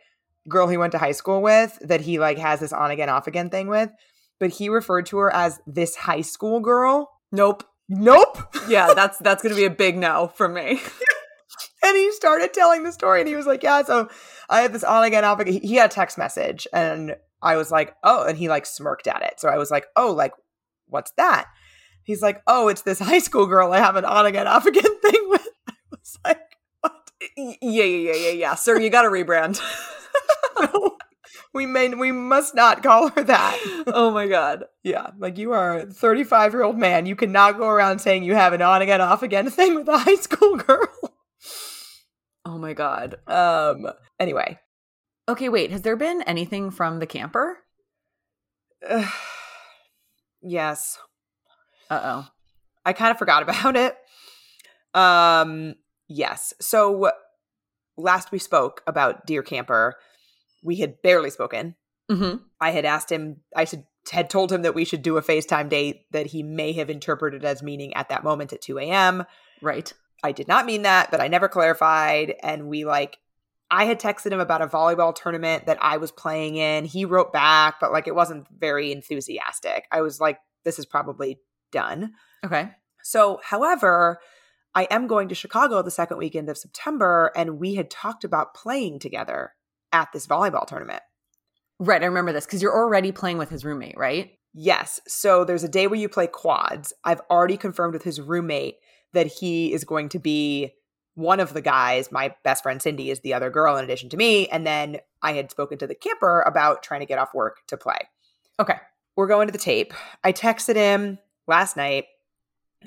[0.49, 3.27] girl he went to high school with that he like has this on again off
[3.27, 3.91] again thing with,
[4.39, 7.09] but he referred to her as this high school girl.
[7.31, 7.63] Nope.
[7.89, 8.37] Nope.
[8.67, 10.81] Yeah, that's that's gonna be a big no for me.
[11.83, 14.09] And he started telling the story and he was like, "Yeah, so
[14.49, 17.71] I had this on again off again." He- had a text message and I was
[17.71, 19.39] like, "Oh," and he like smirked at it.
[19.39, 20.33] So I was like, "Oh, like
[20.87, 21.45] what's that?"
[22.03, 24.83] He's like, "Oh, it's this high school girl I have an on again off again
[25.01, 26.39] thing with." I was like,
[27.35, 28.55] Y- Yeah, yeah, yeah, yeah, yeah.
[28.55, 29.59] Sir, you gotta rebrand.
[30.59, 30.97] no,
[31.53, 33.83] we may we must not call her that.
[33.87, 34.65] oh my god.
[34.83, 37.05] Yeah, like you are a 35 year old man.
[37.05, 39.97] You cannot go around saying you have an on again, off again thing with a
[39.97, 40.87] high school girl.
[42.57, 43.17] Oh my god.
[43.27, 43.87] Um.
[44.19, 44.57] Anyway.
[45.29, 45.69] Okay, wait.
[45.69, 47.59] Has there been anything from the camper?
[50.41, 50.97] yes.
[51.87, 52.27] Uh oh.
[52.83, 53.95] I kind of forgot about it.
[54.95, 55.75] Um.
[56.07, 56.55] Yes.
[56.59, 57.11] So
[57.95, 59.93] last we spoke about Dear Camper,
[60.63, 61.75] we had barely spoken.
[62.09, 62.37] Mm-hmm.
[62.59, 63.41] I had asked him.
[63.55, 66.71] I said had told him that we should do a FaceTime date that he may
[66.71, 69.25] have interpreted as meaning at that moment at 2 a.m.
[69.61, 69.93] Right.
[70.23, 72.35] I did not mean that, but I never clarified.
[72.41, 73.17] And we like,
[73.69, 76.85] I had texted him about a volleyball tournament that I was playing in.
[76.85, 79.85] He wrote back, but like it wasn't very enthusiastic.
[79.91, 81.39] I was like, this is probably
[81.71, 82.13] done.
[82.45, 82.69] Okay.
[83.03, 84.19] So, however,
[84.73, 88.53] I am going to Chicago the second weekend of September, and we had talked about
[88.53, 89.53] playing together
[89.91, 91.01] at this volleyball tournament.
[91.79, 92.01] Right.
[92.01, 94.31] I remember this because you're already playing with his roommate, right?
[94.53, 94.99] Yes.
[95.07, 96.91] So there's a day where you play quads.
[97.03, 98.75] I've already confirmed with his roommate
[99.13, 100.73] that he is going to be
[101.15, 102.11] one of the guys.
[102.11, 104.47] My best friend Cindy is the other girl in addition to me.
[104.49, 107.77] And then I had spoken to the camper about trying to get off work to
[107.77, 107.97] play.
[108.59, 108.77] Okay.
[109.15, 109.93] We're going to the tape.
[110.23, 111.17] I texted him
[111.47, 112.05] last night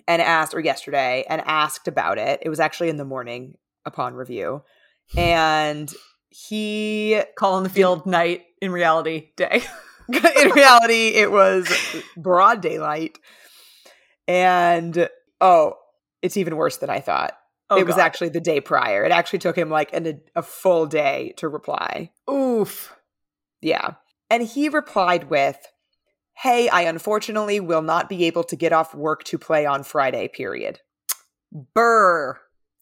[0.06, 2.40] and asked, or yesterday, and asked about it.
[2.42, 4.62] It was actually in the morning upon review.
[5.16, 5.92] And
[6.28, 9.62] he Call on the field night in reality day.
[10.08, 11.68] in reality, it was
[12.16, 13.18] broad daylight.
[14.28, 15.08] And
[15.40, 15.78] oh,
[16.22, 17.36] it's even worse than I thought.
[17.68, 19.04] Oh, it was actually the day prior.
[19.04, 22.10] It actually took him like an, a full day to reply.
[22.28, 22.96] Oof.
[23.60, 23.92] Yeah.
[24.28, 25.56] And he replied with,
[26.34, 30.26] Hey, I unfortunately will not be able to get off work to play on Friday,
[30.28, 30.80] period.
[31.74, 32.38] Burr.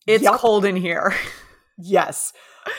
[0.07, 0.37] It's Yup.
[0.37, 1.15] cold in here.
[1.81, 2.33] Yes.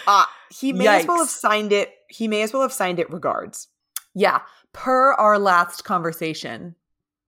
[0.08, 1.93] Uh, he may as well have signed it.
[2.10, 3.67] He may as well have signed it regards,
[4.13, 4.41] yeah.
[4.74, 6.76] Per our last conversation.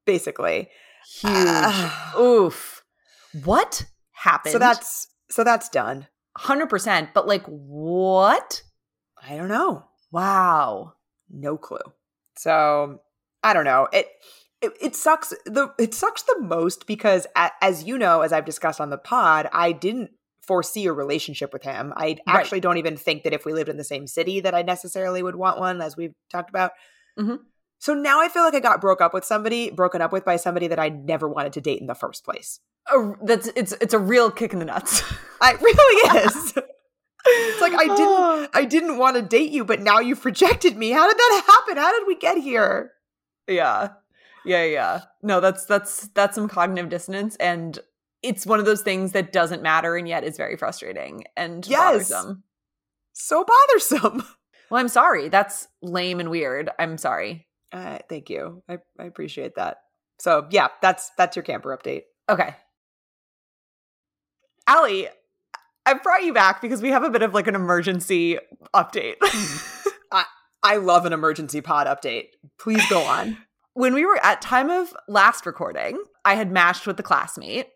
[0.06, 0.70] basically.
[1.22, 1.32] Huge.
[1.34, 2.20] Ah.
[2.20, 2.81] Oof.
[3.44, 4.54] What happened?
[4.54, 6.08] So that's so that's done.
[6.38, 7.10] 100%.
[7.13, 8.62] But like, what?
[9.22, 9.86] I don't know.
[10.12, 10.94] Wow.
[11.30, 11.80] no clue
[12.38, 13.00] so
[13.44, 14.08] i don't know it
[14.62, 18.44] it, it sucks the it sucks the most because a, as you know as i've
[18.46, 20.12] discussed on the pod i didn't
[20.46, 22.20] foresee a relationship with him i Right.
[22.28, 25.24] actually don't even think that if we lived in the same city that i necessarily
[25.24, 26.72] would want one as we've talked about
[27.20, 27.39] Mhm.
[27.82, 30.36] So now i feel like i got broke up with somebody broken up with by
[30.38, 32.60] somebody that i never wanted to date in the first place
[32.94, 35.02] Uh, that's it's it's a real kick in the nuts.
[35.41, 36.54] i it really is
[37.26, 40.91] it's like i didn't i didn't want to date you but now you've rejected me
[40.91, 42.91] how did that happen how did we get here
[43.48, 43.89] yeah.
[44.46, 45.02] Yeah, yeah.
[45.22, 47.78] No, that's that's that's some cognitive dissonance and
[48.24, 52.10] it's one of those things that doesn't matter and yet is very frustrating and Yes.
[52.10, 52.44] bothersome.
[53.13, 54.24] so bothersome
[54.72, 55.30] Well, I'm sorry.
[55.30, 56.70] That's lame and weird.
[56.80, 57.46] I'm sorry.
[57.72, 58.64] Uh, thank you.
[58.70, 59.78] I, I appreciate that.
[60.20, 62.04] So yeah, that's that's your camper update.
[62.30, 62.56] Okay.
[64.68, 65.08] Ali,
[65.86, 68.38] I brought you back because we have a bit of like an emergency
[68.74, 69.16] update.
[70.64, 72.28] I love an emergency pod update.
[72.60, 73.38] Please go on.
[73.74, 77.68] when we were at time of last recording, I had matched with the classmate.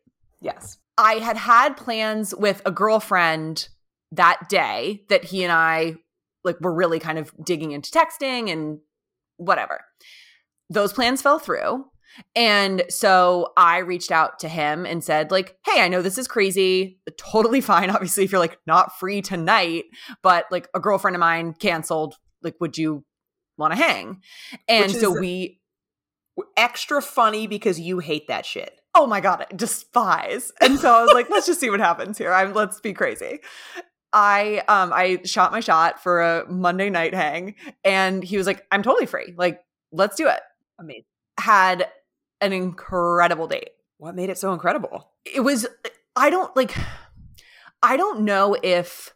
[0.41, 0.77] yes.
[0.97, 3.67] I had had plans with a girlfriend
[4.13, 5.95] that day that he and I
[6.45, 8.79] like were really kind of digging into texting and
[9.37, 9.81] whatever.
[10.69, 11.85] Those plans fell through.
[12.33, 16.27] And so I reached out to him and said like, "Hey, I know this is
[16.27, 16.99] crazy.
[17.17, 19.85] Totally fine obviously if you're like not free tonight,
[20.23, 22.15] but like a girlfriend of mine canceled.
[22.41, 23.03] Like would you
[23.57, 24.21] want to hang?"
[24.69, 25.59] And so we
[26.57, 28.81] Extra funny because you hate that shit.
[28.93, 30.51] oh my god, I despise.
[30.61, 32.33] And so I was like, let's just see what happens here.
[32.33, 33.39] I'm let's be crazy.
[34.17, 38.65] I um I shot my shot for a Monday night hang and he was like,
[38.71, 39.33] I'm totally free.
[39.37, 39.59] Like,
[39.91, 40.39] let's do it.
[40.79, 41.03] Amazing.
[41.37, 41.89] Had
[42.39, 43.71] an incredible date.
[43.97, 45.11] What made it so incredible?
[45.25, 45.67] It was
[46.15, 46.73] I don't like
[47.83, 49.13] I don't know if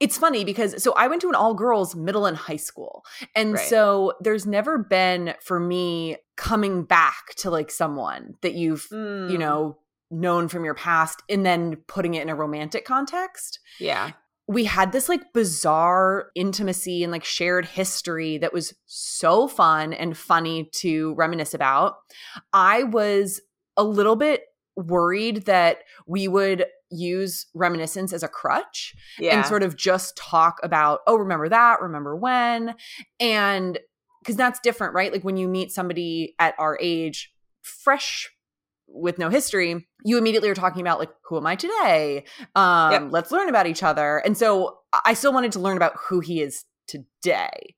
[0.00, 3.04] it's funny because so I went to an all girls middle and high school.
[3.34, 3.68] And Right.
[3.68, 9.38] so there's never been for me coming back to like someone that you've you Mm,
[9.40, 9.78] know,
[10.10, 13.58] known from your past and then putting it in a romantic context.
[13.80, 14.12] Yeah.
[14.48, 20.16] We had this like bizarre intimacy and like shared history that was so fun and
[20.16, 21.96] funny to reminisce about.
[22.52, 23.40] I was
[23.76, 24.42] a little bit
[24.74, 29.36] worried that we would use reminiscence as a crutch Yeah.
[29.36, 32.74] and sort of just talk about, oh, remember that, remember when.
[33.20, 33.78] And
[34.22, 35.12] because that's different, right?
[35.12, 37.32] Like when you meet somebody at our age,
[37.62, 38.30] fresh
[38.88, 42.24] with no history, you immediately are talking about like, who am I today?
[42.54, 43.02] Um, Yep.
[43.10, 44.18] let's learn about each other.
[44.18, 47.74] And so I still wanted to learn about who he is today.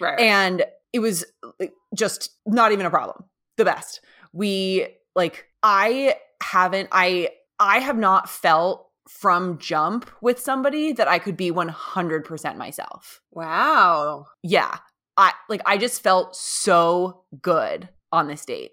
[0.00, 0.18] right.
[0.20, 1.24] And it was
[1.58, 3.24] like, just not even a problem.
[3.56, 4.00] The best.
[4.32, 11.18] We like I haven't I I have not felt from jump with somebody that I
[11.18, 13.20] could be 100% myself.
[13.32, 14.26] Wow.
[14.42, 14.76] Yeah.
[15.16, 18.72] I like I just felt so good on this date.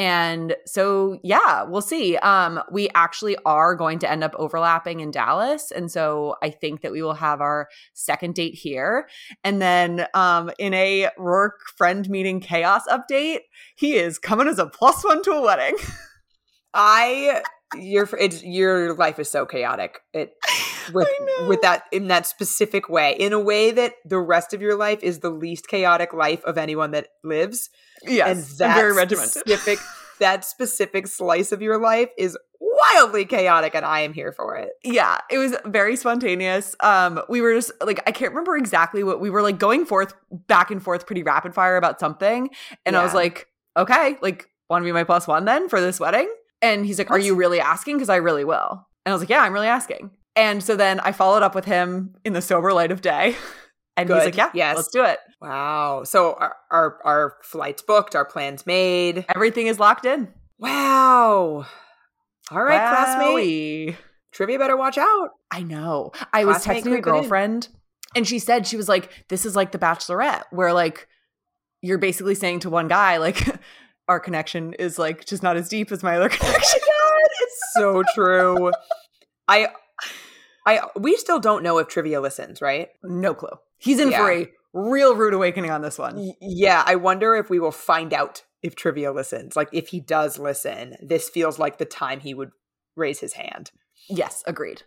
[0.00, 2.16] And so yeah, we'll see.
[2.16, 6.80] Um we actually are going to end up overlapping in Dallas and so I think
[6.80, 9.08] that we will have our second date here.
[9.44, 13.40] And then um in a Roark friend meeting chaos update,
[13.76, 15.76] he is coming as a plus one to a wedding.
[16.72, 17.42] I
[17.76, 20.00] your it's your life is so chaotic.
[20.14, 20.32] It
[20.94, 21.08] with
[21.48, 25.02] with that in that specific way, in a way that the rest of your life
[25.02, 27.70] is the least chaotic life of anyone that lives.
[28.02, 29.30] Yes, and that very regimented.
[29.30, 29.78] specific
[30.20, 34.70] that specific slice of your life is wildly chaotic, and I am here for it.
[34.84, 36.76] Yeah, it was very spontaneous.
[36.80, 40.14] Um, we were just like I can't remember exactly what we were like going forth
[40.30, 42.50] back and forth pretty rapid fire about something,
[42.86, 46.00] and I was like, okay, like want to be my plus one then for this
[46.00, 46.32] wedding?
[46.62, 47.96] And he's like, are you really asking?
[47.96, 48.86] Because I really will.
[49.04, 50.10] And I was like, yeah, I'm really asking.
[50.40, 53.36] And so then I followed up with him in the sober light of day.
[53.96, 54.76] And he's like, yeah, Yes.
[54.76, 55.18] let's do it.
[55.42, 56.04] Wow.
[56.04, 59.26] So our, our our flights booked, our plans made.
[59.34, 60.28] Everything is locked in.
[60.58, 61.66] Wow.
[62.50, 63.96] All right, classmate.
[64.32, 65.30] Trivia better watch out.
[65.50, 66.12] I know.
[66.32, 67.68] I was Classmate texting a girlfriend
[68.16, 71.06] and she said she was like, This is like the bachelorette, where like
[71.82, 73.46] you're basically saying to one guy, like,
[74.08, 76.80] our connection is like just not as deep as my other connection.
[76.82, 78.70] Oh God, It's so true.
[79.46, 79.68] I
[80.66, 82.88] I we still don't know if Trivia listens, right?
[83.02, 83.58] no clue.
[83.78, 86.16] He's in for a real rude awakening on this one.
[86.16, 89.56] Y- yeah, I wonder if we will find out if Trivia listens.
[89.56, 92.50] Like if he does listen, this feels like the time he would
[92.94, 93.70] raise his hand.
[94.08, 94.82] Yes, agreed.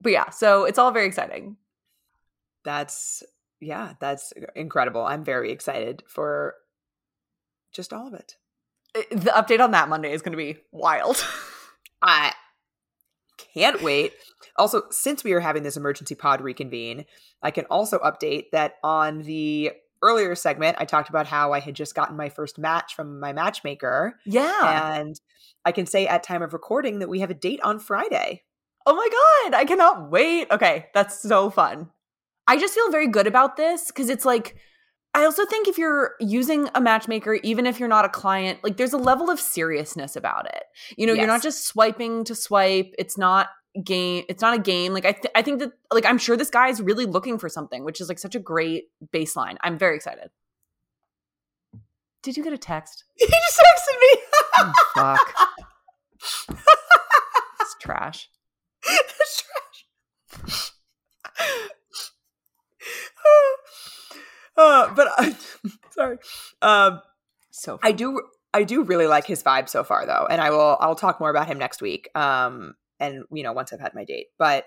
[0.00, 1.56] But yeah, so it's all very exciting.
[2.64, 3.22] That's
[3.60, 5.02] yeah, that's incredible.
[5.04, 6.54] I'm very excited for
[7.72, 8.36] just all of it.
[9.10, 11.24] The update on that Monday is going to be wild.
[12.02, 12.32] I
[13.36, 14.12] can't wait.
[14.56, 17.04] Also, since we are having this emergency pod reconvene,
[17.42, 21.74] I can also update that on the earlier segment, I talked about how I had
[21.74, 24.20] just gotten my first match from my matchmaker.
[24.26, 24.98] yeah.
[24.98, 25.18] And
[25.64, 28.42] I can say at time of recording that we have a date on Friday.
[28.86, 29.08] Oh my
[29.50, 30.50] god, I cannot wait.
[30.50, 31.88] Okay, that's so fun.
[32.46, 34.56] I just feel very good about this because it's like
[35.14, 38.76] I also think if you're using a matchmaker, even if you're not a client, like
[38.76, 40.64] there's a level of seriousness about it.
[40.98, 42.92] You know, you're not just swiping to swipe.
[42.98, 43.48] It's not
[43.82, 44.24] game.
[44.28, 44.92] It's not a game.
[44.92, 47.48] Like I, th- I think that like I'm sure this guy is really looking for
[47.48, 49.56] something, which is like such a great baseline.
[49.62, 50.30] I'm very excited.
[52.22, 53.04] Did you get a text?
[53.16, 54.22] He just texted me.
[54.58, 55.34] Oh, fuck.
[57.60, 58.28] it's trash.
[58.86, 59.86] That's trash.
[64.56, 65.36] uh, but I,
[65.90, 66.18] sorry.
[66.62, 67.00] Um,
[67.50, 70.76] So I do I do really like his vibe so far though, and I will
[70.80, 72.08] I'll talk more about him next week.
[72.16, 74.26] Um, and you know once I've had my date.
[74.38, 74.64] But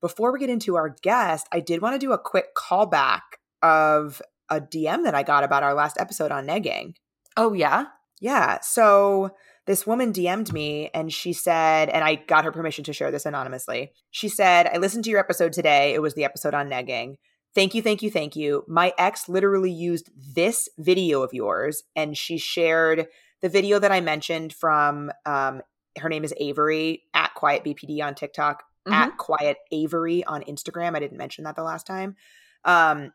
[0.00, 3.22] before we get into our guest, I did want to do a quick callback
[3.62, 6.94] of a DM that I got about our last episode on negging.
[7.36, 7.86] Oh yeah.
[8.20, 8.60] Yeah.
[8.60, 9.30] So
[9.66, 13.26] this woman DM'd me and she said, and I got her permission to share this
[13.26, 13.92] anonymously.
[14.10, 15.92] She said, I listened to your episode today.
[15.92, 17.16] It was the episode on negging.
[17.54, 18.64] Thank you, thank you, thank you.
[18.68, 23.06] My ex literally used this video of yours and she shared
[23.42, 25.62] the video that I mentioned from um,
[25.98, 28.92] her name is Avery at Quiet BPD on TikTok, Mhm.
[28.92, 30.94] at Quiet Avery on Instagram.
[30.96, 32.16] I didn't mention that the last time.
[32.64, 33.12] Um,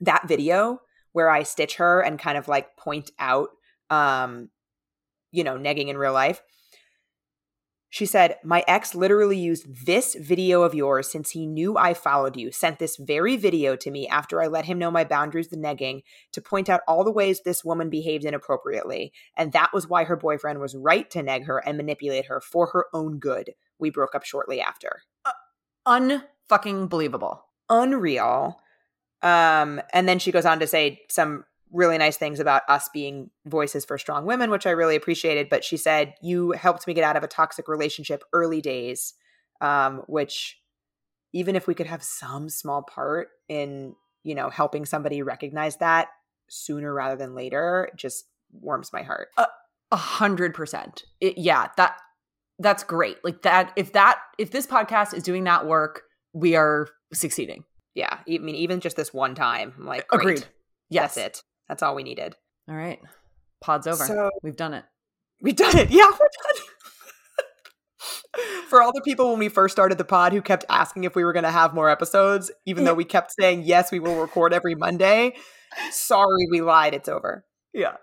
[0.00, 0.80] that video
[1.12, 3.50] where I stitch her and kind of like point out
[3.90, 4.50] um,
[5.30, 6.42] you know, negging in real life.
[7.94, 12.36] She said, My ex literally used this video of yours since he knew I followed
[12.36, 15.56] you, sent this very video to me after I let him know my boundaries the
[15.56, 16.02] negging
[16.32, 19.12] to point out all the ways this woman behaved inappropriately.
[19.36, 22.66] And that was why her boyfriend was right to neg her and manipulate her for
[22.72, 23.52] her own good.
[23.78, 25.02] We broke up shortly after.
[25.86, 27.44] Unfucking believable.
[27.70, 28.58] Unreal.
[29.22, 33.30] Um, and then she goes on to say some really nice things about us being
[33.44, 35.48] voices for strong women, which I really appreciated.
[35.50, 39.14] But she said, You helped me get out of a toxic relationship early days,
[39.60, 40.58] um, which
[41.32, 46.08] even if we could have some small part in, you know, helping somebody recognize that
[46.48, 49.28] sooner rather than later, just warms my heart.
[49.36, 51.04] A hundred percent.
[51.20, 51.98] Yeah, that
[52.58, 53.18] that's great.
[53.24, 53.72] Like that.
[53.76, 57.64] If that if this podcast is doing that work, we are succeeding.
[57.94, 58.18] Yeah.
[58.28, 60.20] I mean, even just this one time, I'm like, great.
[60.20, 60.46] Agreed.
[60.90, 61.14] Yes.
[61.14, 61.42] That's it.
[61.68, 62.34] That's all we needed.
[62.68, 63.00] All right.
[63.60, 64.04] Pod's over.
[64.04, 64.84] So- We've done it.
[65.40, 65.90] We've done it.
[65.92, 66.62] Yeah, we're done.
[68.68, 71.22] For all the people when we first started the pod who kept asking if we
[71.24, 74.52] were going to have more episodes, even though we kept saying, yes, we will record
[74.52, 75.34] every Monday,
[75.90, 76.94] sorry, we lied.
[76.94, 77.44] It's over.
[77.72, 77.96] Yeah.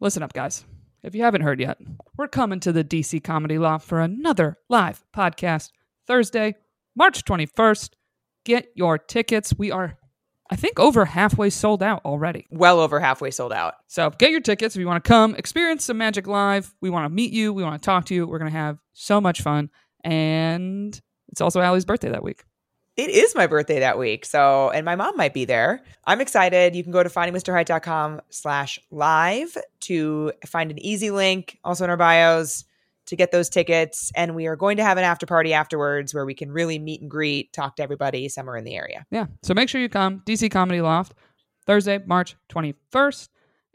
[0.00, 0.64] Listen up, guys.
[1.02, 1.78] If you haven't heard yet,
[2.18, 5.70] we're coming to the DC Comedy Loft for another live podcast
[6.06, 6.56] Thursday,
[6.94, 7.90] March 21st.
[8.44, 9.54] Get your tickets.
[9.56, 9.96] We are,
[10.52, 12.46] I think, over halfway sold out already.
[12.50, 13.72] Well over halfway sold out.
[13.86, 16.74] So get your tickets if you want to come experience some magic live.
[16.82, 17.54] We want to meet you.
[17.54, 18.26] We want to talk to you.
[18.26, 19.70] We're going to have so much fun.
[20.04, 22.44] And it's also Ali's birthday that week.
[22.98, 24.26] It is my birthday that week.
[24.26, 25.82] So, and my mom might be there.
[26.04, 26.76] I'm excited.
[26.76, 31.96] You can go to findingmrheight.com slash live to find an easy link, also in our
[31.96, 32.66] bios,
[33.06, 34.12] to get those tickets.
[34.14, 37.00] And we are going to have an after party afterwards where we can really meet
[37.00, 39.06] and greet, talk to everybody somewhere in the area.
[39.10, 39.26] Yeah.
[39.42, 40.22] So make sure you come.
[40.26, 41.14] DC Comedy Loft,
[41.66, 43.28] Thursday, March 21st.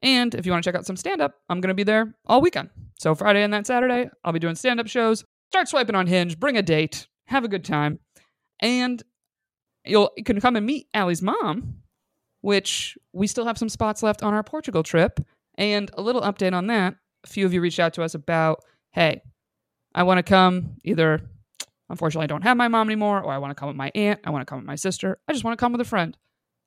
[0.04, 2.14] And if you want to check out some stand up, I'm going to be there
[2.26, 2.70] all weekend.
[3.00, 5.24] So Friday and that Saturday, I'll be doing stand up shows.
[5.50, 8.00] Start swiping on Hinge, bring a date, have a good time.
[8.60, 9.02] And
[9.86, 11.78] you'll you can come and meet Ali's mom,
[12.42, 15.20] which we still have some spots left on our Portugal trip.
[15.58, 16.96] And a little update on that.
[17.24, 19.22] A few of you reached out to us about, hey,
[19.94, 21.22] I want to come either
[21.90, 24.20] unfortunately I don't have my mom anymore, or I want to come with my aunt,
[24.24, 26.18] I want to come with my sister, I just want to come with a friend.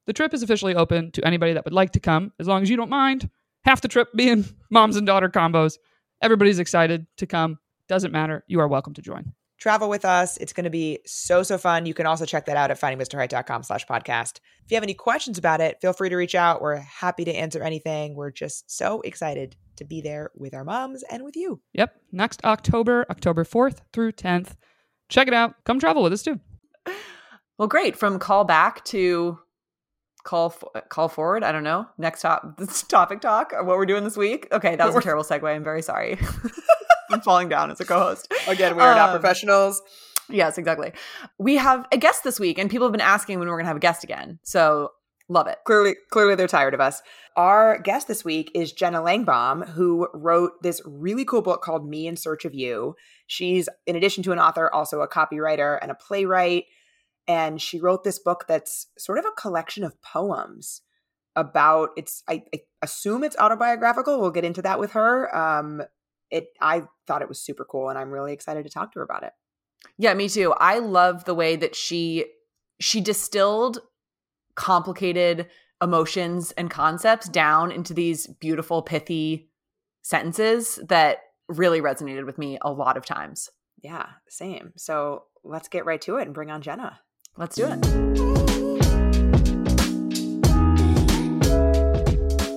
[0.06, 2.70] The trip is officially open to anybody that would like to come, as long as
[2.70, 3.28] you don't mind.
[3.64, 5.78] Half the trip being moms and daughter combos.
[6.22, 7.58] Everybody's excited to come.
[7.88, 8.44] Doesn't matter.
[8.46, 10.38] You are welcome to join travel with us.
[10.38, 11.86] It's going to be so, so fun.
[11.86, 14.40] You can also check that out at findingmrheight.com slash podcast.
[14.64, 16.62] If you have any questions about it, feel free to reach out.
[16.62, 18.14] We're happy to answer anything.
[18.14, 21.60] We're just so excited to be there with our moms and with you.
[21.72, 21.94] Yep.
[22.12, 24.54] Next October, October 4th through 10th.
[25.08, 25.56] Check it out.
[25.64, 26.40] Come travel with us too.
[27.58, 27.94] Well, great.
[27.94, 29.38] From call back to
[30.24, 30.54] call
[30.88, 31.44] call forward.
[31.44, 31.86] I don't know.
[31.98, 33.52] Next top this topic talk.
[33.52, 34.48] What we're doing this week.
[34.50, 35.44] Okay, that was a terrible segue.
[35.44, 36.18] I'm very sorry.
[37.10, 38.32] I'm falling down as a co-host.
[38.48, 39.82] Again, we're um, not professionals.
[40.30, 40.92] Yes, exactly.
[41.38, 43.68] We have a guest this week, and people have been asking when we're going to
[43.68, 44.38] have a guest again.
[44.42, 44.92] So
[45.30, 45.58] love it.
[45.64, 47.00] Clearly, clearly they're tired of us.
[47.36, 52.06] Our guest this week is Jenna Langbaum, who wrote this really cool book called Me
[52.06, 52.96] in Search of You.
[53.26, 56.64] She's, in addition to an author, also a copywriter and a playwright.
[57.28, 60.82] And she wrote this book that's sort of a collection of poems
[61.36, 64.20] about it's I, I assume it's autobiographical.
[64.20, 65.34] We'll get into that with her.
[65.34, 65.82] Um,
[66.30, 69.04] it I thought it was super cool and I'm really excited to talk to her
[69.04, 69.32] about it.
[69.96, 70.52] Yeah, me too.
[70.58, 72.26] I love the way that she
[72.80, 73.78] she distilled
[74.60, 75.48] complicated
[75.82, 79.48] emotions and concepts down into these beautiful pithy
[80.02, 83.48] sentences that really resonated with me a lot of times.
[83.82, 84.74] Yeah, same.
[84.76, 87.00] So, let's get right to it and bring on Jenna.
[87.38, 87.86] Let's do it.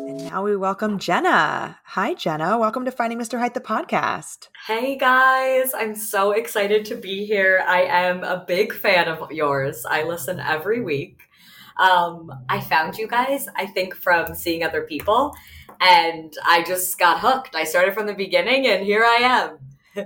[0.10, 1.80] And now we welcome Jenna.
[1.86, 2.58] Hi, Jenna.
[2.58, 3.39] Welcome to Finding Mr.
[3.39, 4.49] Height, the podcast.
[4.68, 5.74] Hey, guys.
[5.74, 7.64] I'm so excited to be here.
[7.66, 9.86] I am a big fan of yours.
[9.89, 11.22] I listen every week.
[11.78, 15.36] Um, I found you guys, I think, from seeing other people,
[15.82, 17.56] and I just got hooked.
[17.56, 19.56] I started from the beginning, and here I
[19.96, 20.06] am.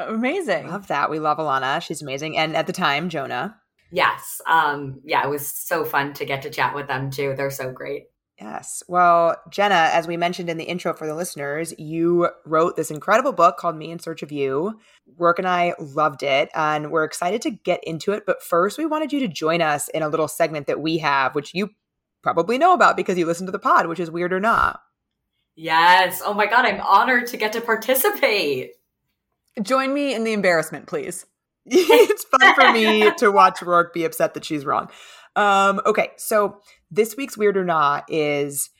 [0.00, 0.68] Amazing.
[0.68, 1.10] Love that.
[1.10, 1.82] We love Alana.
[1.82, 2.36] She's amazing.
[2.36, 3.56] And at the time, Jonah.
[3.90, 4.40] Yes.
[4.46, 7.34] Um, yeah, it was so fun to get to chat with them too.
[7.36, 8.04] They're so great.
[8.40, 8.84] Yes.
[8.86, 13.32] Well, Jenna, as we mentioned in the intro for the listeners, you wrote this incredible
[13.32, 14.78] book called Me in Search of You.
[15.18, 18.24] Roark and I loved it, and we're excited to get into it.
[18.26, 21.34] But first, we wanted you to join us in a little segment that we have,
[21.34, 21.70] which you
[22.22, 24.74] probably know about because you listen to the pod, which is Weird or Nah.
[25.56, 26.22] Yes.
[26.24, 28.74] Oh my God, I'm honored to get to participate.
[29.60, 31.26] Join me in the embarrassment, please.
[31.66, 34.88] it's fun for me to watch Roark be upset that she's wrong.
[35.38, 36.60] Um, okay, so
[36.90, 38.70] this week's Weird or Nah is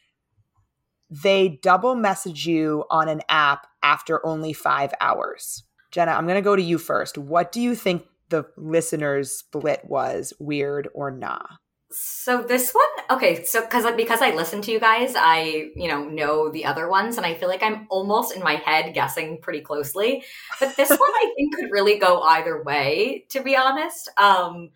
[1.09, 5.63] they double message you on an app after only five hours.
[5.93, 7.17] Jenna, I'm going to go to you first.
[7.17, 11.47] What do you think the listeners' split was, weird or nah?
[11.93, 16.05] So this one, okay, so because because I listen to you guys, I you know
[16.05, 19.61] know the other ones, and I feel like I'm almost in my head guessing pretty
[19.61, 20.25] closely.
[20.59, 23.25] But this one, I think could really go either way.
[23.31, 24.71] To be honest, um,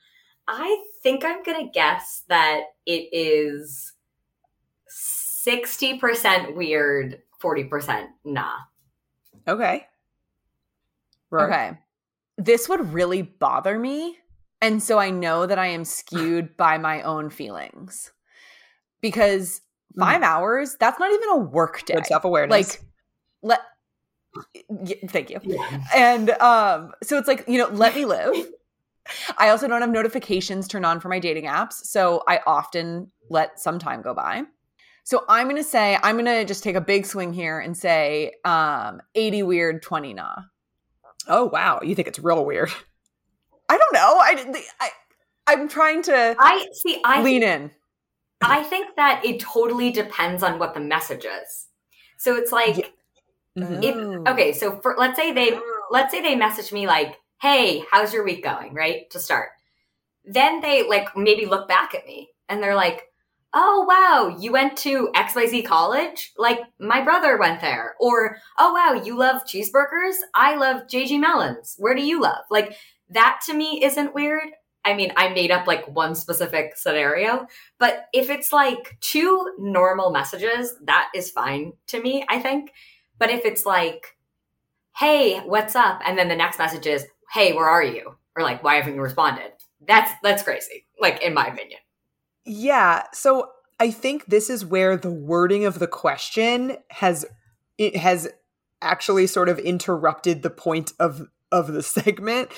[0.49, 3.93] I think I'm going to guess that it is
[5.47, 8.53] 60% weird, 40% nah.
[9.49, 9.87] Okay.
[11.31, 11.45] Right.
[11.45, 11.79] Okay.
[12.39, 14.19] This would really bother me.
[14.61, 18.13] And so I know that I am skewed by my own feelings.
[19.01, 19.61] Because
[19.99, 20.25] five mm.
[20.27, 21.95] hours, that's not even a work day.
[21.95, 22.79] Good self awareness.
[22.79, 22.85] Like,
[23.43, 23.61] let,
[24.85, 25.41] yeah, thank you.
[25.43, 25.85] Yeah.
[25.93, 28.35] And um, so it's like, you know, let me live.
[29.39, 31.75] I also don't have notifications turned on for my dating apps.
[31.85, 34.45] So I often let some time go by.
[35.05, 37.77] So I'm going to say, I'm going to just take a big swing here and
[37.77, 40.35] say um, 80 weird, 20 nah.
[41.27, 41.81] Oh, wow.
[41.83, 42.71] You think it's real weird.
[43.69, 44.19] I don't know.
[44.19, 44.91] I, I,
[45.47, 47.01] I'm trying to I see.
[47.05, 47.71] I lean in.
[48.43, 51.69] I think that it totally depends on what the message is.
[52.19, 52.93] So it's like,
[53.57, 53.81] yeah.
[53.83, 53.97] if,
[54.29, 55.59] okay, so for let's say they
[55.91, 58.73] let's say they message me like, hey, how's your week going?
[58.73, 59.11] Right?
[59.11, 59.51] To start.
[60.25, 63.03] Then they like maybe look back at me and they're like,
[63.53, 66.33] oh, wow, you went to XYZ college?
[66.39, 67.97] Like my brother went there.
[68.01, 70.15] Or, oh, wow, you love cheeseburgers?
[70.35, 71.75] I love JG Melons.
[71.79, 72.45] Where do you love?
[72.49, 72.77] Like
[73.11, 74.49] that to me isn't weird.
[74.85, 77.47] I mean, I made up like one specific scenario,
[77.79, 82.73] but if it's like two normal messages, that is fine to me, I think.
[83.19, 84.17] But if it's like,
[84.97, 86.01] hey, what's up?
[86.05, 88.17] And then the next message is, hey, where are you?
[88.37, 89.53] Or like, why haven't you responded?
[89.87, 91.81] That's that's crazy, like in my opinion.
[92.45, 93.05] Yeah.
[93.13, 97.27] So I think this is where the wording of the question has
[97.79, 98.29] it has
[98.81, 102.51] actually sort of interrupted the point of of the segment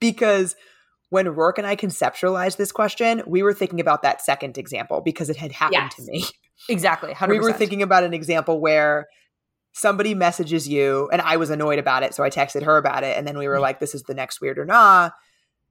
[0.00, 0.56] because
[1.10, 5.28] when Roark and I conceptualized this question, we were thinking about that second example because
[5.28, 5.96] it had happened Yes.
[5.96, 6.24] to me.
[6.68, 7.12] Exactly.
[7.12, 7.28] 100%.
[7.28, 9.08] We were thinking about an example where
[9.72, 13.16] somebody messages you and I was annoyed about it, so I texted her about it
[13.16, 13.62] and then we were mm-hmm.
[13.62, 15.10] like this is the next weird or nah.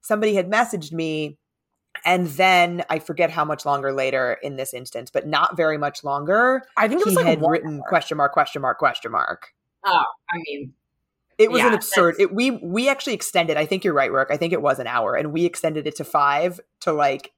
[0.02, 1.38] Somebody had messaged me
[2.06, 6.04] and then I forget how much longer later in this instance, but not very much
[6.04, 6.64] longer.
[6.78, 7.90] I think it was He like had written hour.
[7.90, 9.54] question mark question mark question mark.
[9.86, 10.74] Oh, I mean,
[11.38, 12.16] It was an absurd.
[12.20, 13.58] It, we we actually extended.
[13.58, 14.28] I think you're right, Roark.
[14.30, 17.32] I think it was an hour, and we extended it to five to like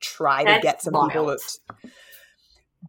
[0.00, 1.36] try to get some people.
[1.36, 1.38] To,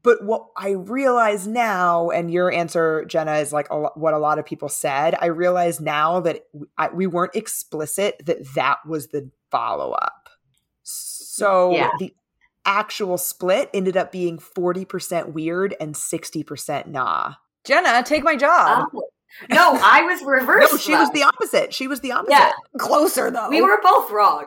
[0.04, 4.18] but what I realize now, and your answer, Jenna, is like a, lo- what a
[4.20, 5.16] lot of people said.
[5.20, 10.30] I realize now that w- I, we weren't explicit that that was the follow up.
[10.84, 11.90] So Yeah.
[12.00, 12.14] the
[12.66, 17.34] actual split ended up being forty percent weird and sixty percent nah.
[17.66, 18.90] Jenna, take my job.
[18.94, 19.02] oh.
[19.50, 20.72] no, I was reversed.
[20.74, 21.74] No, she was the opposite.
[21.74, 22.32] She was the opposite.
[22.34, 22.52] Yeah.
[22.78, 23.50] Closer though.
[23.50, 24.46] we were both wrong.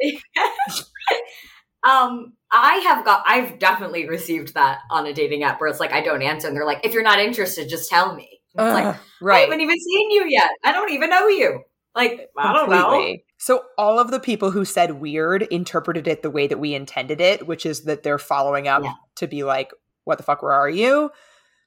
[1.84, 5.92] um, I have got, I've definitely received that on a dating app where it's like
[5.92, 8.84] I don't answer, and they're like, "If you're not interested, just tell me." It's like
[8.84, 8.94] Ugh.
[8.94, 9.40] I right.
[9.40, 10.50] haven't even seen you yet.
[10.64, 11.62] I don't even know you.
[11.94, 13.16] Like I don't know.
[13.38, 17.20] So all of the people who said weird interpreted it the way that we intended
[17.20, 18.94] it, which is that they're following up Yeah.
[19.16, 19.70] to be like,
[20.04, 20.42] "What the fuck?
[20.42, 21.10] Where are you?"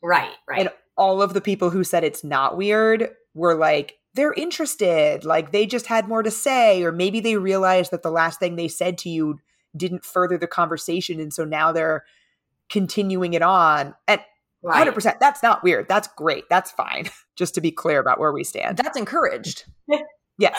[0.02, 0.60] Right, right.
[0.62, 5.24] And all of the people who said it's not weird were like, "They're interested.
[5.26, 8.56] Like they just had more to say, or maybe they realized that the last thing
[8.56, 9.40] they said to you
[9.78, 12.04] didn't further the conversation, and so now they're
[12.70, 14.22] continuing it on." And
[14.64, 14.78] right.
[14.78, 15.88] hundred percent, that's not weird.
[15.88, 16.46] That's great.
[16.50, 17.10] That's fine.
[17.36, 18.78] Just to be clear about where we stand.
[18.78, 19.66] That's encouraged.
[20.40, 20.56] Yes.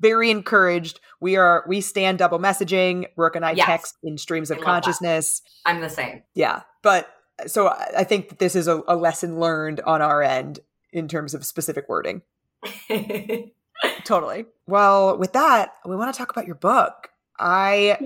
[0.00, 1.00] Very encouraged.
[1.20, 3.04] We are we stand double messaging.
[3.18, 3.66] Roark and I Yes.
[3.66, 4.70] text in streams of love that.
[4.72, 5.42] consciousness.
[5.66, 6.22] I'm the same.
[6.34, 6.62] Yeah.
[6.82, 7.10] But
[7.46, 10.60] so I I think that this is a, a lesson learned on our end
[10.94, 12.22] in terms of specific wording.
[14.04, 14.46] Totally.
[14.66, 17.10] Well, with that, we want to talk about your book.
[17.38, 17.98] I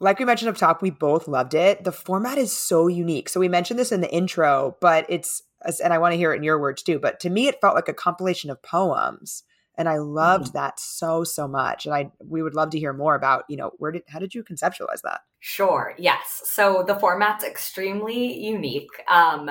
[0.00, 1.84] like we mentioned up top, we both loved it.
[1.84, 3.28] The format is so unique.
[3.28, 5.42] So we mentioned this in the intro, but it's
[5.82, 7.76] and I want to hear it in your words too, but to me it felt
[7.76, 9.44] like a compilation of poems.
[9.78, 11.86] And I loved that so so much.
[11.86, 14.34] And I we would love to hear more about, you know, where did how did
[14.34, 15.20] you conceptualize that?
[15.38, 15.94] Sure.
[15.98, 16.42] Yes.
[16.44, 18.90] So the format's extremely unique.
[19.08, 19.50] Um,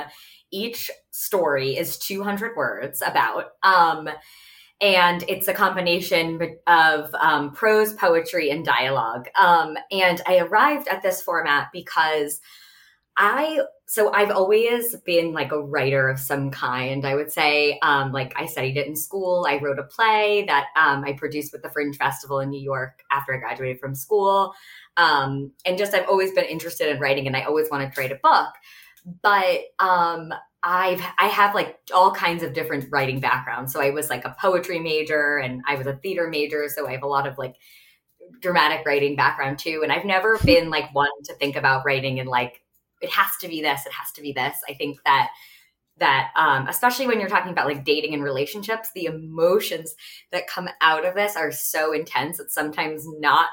[0.51, 4.09] each story is 200 words about, um,
[4.81, 9.29] and it's a combination of um, prose, poetry, and dialogue.
[9.39, 12.41] Um, and I arrived at this format because
[13.15, 17.05] I so I've always been like a writer of some kind.
[17.05, 19.45] I would say, um, like I studied it in school.
[19.47, 23.03] I wrote a play that um, I produced with the Fringe Festival in New York
[23.11, 24.53] after I graduated from school.
[24.97, 28.13] Um, and just I've always been interested in writing, and I always wanted to write
[28.13, 28.53] a book.
[29.21, 30.33] But um,
[30.63, 33.73] I've I have like all kinds of different writing backgrounds.
[33.73, 36.67] So I was like a poetry major, and I was a theater major.
[36.69, 37.55] So I have a lot of like
[38.39, 39.81] dramatic writing background too.
[39.83, 42.61] And I've never been like one to think about writing and like
[43.01, 44.57] it has to be this, it has to be this.
[44.69, 45.29] I think that
[45.97, 49.93] that um, especially when you're talking about like dating and relationships, the emotions
[50.31, 52.39] that come out of this are so intense.
[52.39, 53.49] It's sometimes not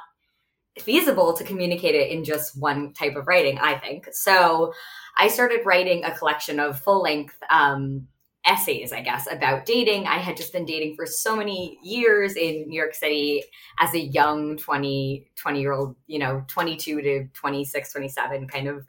[0.79, 3.59] feasible to communicate it in just one type of writing.
[3.59, 4.73] I think so.
[5.19, 8.07] I started writing a collection of full length um,
[8.47, 10.07] essays, I guess, about dating.
[10.07, 13.43] I had just been dating for so many years in New York City
[13.81, 18.87] as a young 20, 20 year old, you know, 22 to 26, 27 kind of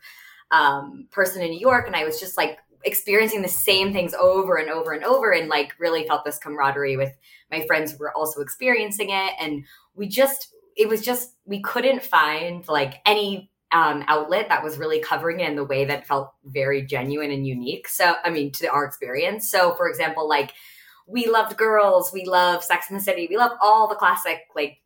[0.51, 1.87] um, person in New York.
[1.87, 5.49] And I was just like experiencing the same things over and over and over and
[5.49, 7.11] like really felt this camaraderie with
[7.51, 9.33] my friends who were also experiencing it.
[9.39, 9.65] And
[9.95, 14.99] we just, it was just, we couldn't find like any um, outlet that was really
[14.99, 17.87] covering it in the way that felt very genuine and unique.
[17.87, 19.49] So, I mean, to our experience.
[19.49, 20.53] So, for example, like
[21.07, 24.77] we loved girls, we love Sex in the City, we love all the classic like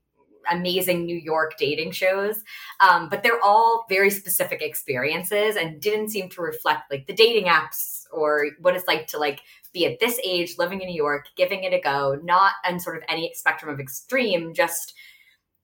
[0.52, 2.44] amazing New York dating shows.
[2.80, 7.46] Um, but they're all very specific experiences and didn't seem to reflect like the dating
[7.46, 9.42] apps or what it's like to like
[9.74, 12.98] be at this age, living in New York, giving it a go, not on sort
[12.98, 14.94] of any spectrum of extreme, just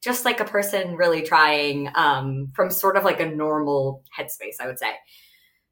[0.01, 4.67] just like a person really trying um, from sort of like a normal headspace, I
[4.67, 4.91] would say.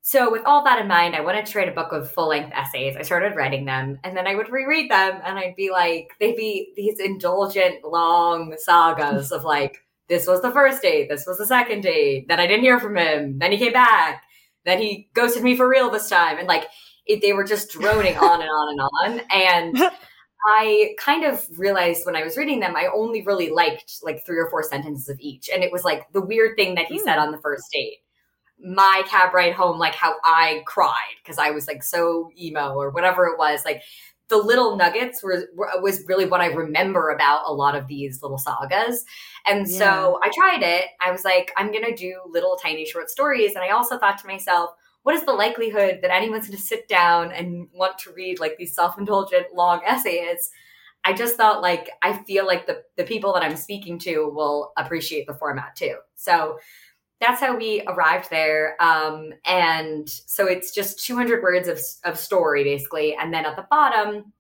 [0.02, 2.54] So, with all that in mind, I wanted to write a book of full length
[2.56, 2.96] essays.
[2.96, 6.38] I started writing them, and then I would reread them, and I'd be like, they'd
[6.38, 11.46] be these indulgent, long sagas of like, this was the first date, this was the
[11.46, 14.24] second date, then I didn't hear from him, then he came back,
[14.64, 16.38] then he ghosted me for real this time.
[16.38, 16.68] And like,
[17.06, 19.22] it, they were just droning on and on and on.
[19.30, 19.92] And
[20.46, 24.38] I kind of realized when I was reading them, I only really liked like three
[24.38, 25.50] or four sentences of each.
[25.54, 27.04] And it was like the weird thing that he mm.
[27.04, 27.98] said on the first date
[28.60, 32.90] my cab ride home, like how I cried because I was like so emo or
[32.90, 33.64] whatever it was.
[33.66, 33.84] Like
[34.30, 38.22] the little nuggets were, were, was really what I remember about a lot of these
[38.22, 39.06] little sagas.
[39.46, 39.78] And yeah.
[39.78, 40.86] so I tried it.
[41.02, 43.52] I was like, I'm gonna do little tiny short stories.
[43.56, 44.72] And I also thought to myself,
[45.08, 48.76] what is the likelihood that anyone's gonna sit down and want to read like these
[48.76, 50.52] self-indulgent long essays?
[51.06, 54.74] I just thought like I feel like the the people that I'm speaking to will
[54.76, 55.96] appreciate the format too.
[56.16, 56.60] So
[57.22, 58.76] that's how we arrived there.
[58.82, 63.16] Um, and so it's just 200 words of, of story, basically.
[63.16, 64.34] And then at the bottom,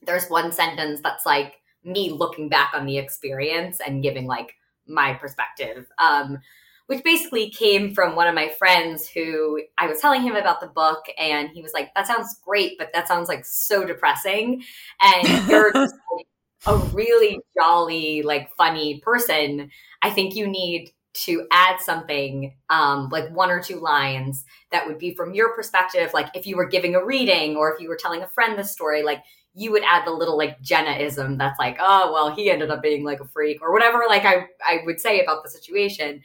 [0.00, 4.54] there's one sentence that's like me looking back on the experience and giving like
[4.86, 5.86] my perspective.
[5.98, 6.38] Um,
[6.86, 10.68] which basically came from one of my friends who I was telling him about the
[10.68, 14.62] book, and he was like, That sounds great, but that sounds like so depressing.
[15.02, 16.26] And you're just like
[16.66, 19.70] a really jolly, like funny person.
[20.02, 20.90] I think you need
[21.24, 26.10] to add something um, like one or two lines that would be from your perspective
[26.12, 28.64] like if you were giving a reading or if you were telling a friend the
[28.64, 29.22] story like
[29.54, 33.02] you would add the little like jennaism that's like oh well he ended up being
[33.02, 36.22] like a freak or whatever like i i would say about the situation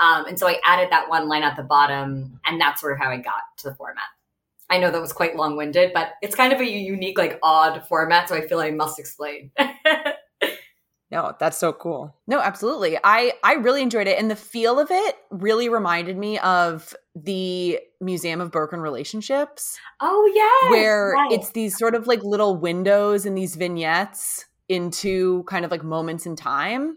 [0.00, 2.98] um, and so i added that one line at the bottom and that's sort of
[2.98, 4.04] how i got to the format
[4.68, 8.28] i know that was quite long-winded but it's kind of a unique like odd format
[8.28, 9.50] so i feel i must explain
[11.10, 12.14] No, that's so cool.
[12.28, 12.96] No, absolutely.
[13.02, 17.80] I I really enjoyed it and the feel of it really reminded me of the
[18.00, 19.76] Museum of Broken Relationships.
[20.00, 20.70] Oh yeah.
[20.70, 25.82] Where it's these sort of like little windows and these vignettes into kind of like
[25.82, 26.96] moments in time.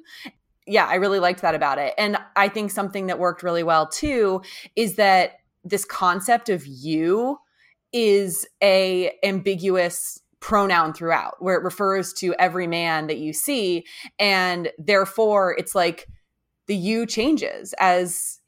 [0.66, 1.94] Yeah, I really liked that about it.
[1.98, 4.42] And I think something that worked really well too
[4.76, 5.34] is that
[5.64, 7.38] this concept of you
[7.92, 13.86] is a ambiguous pronoun throughout where it refers to every man that you see
[14.20, 16.10] and therefore it's like
[16.68, 18.40] the you changes as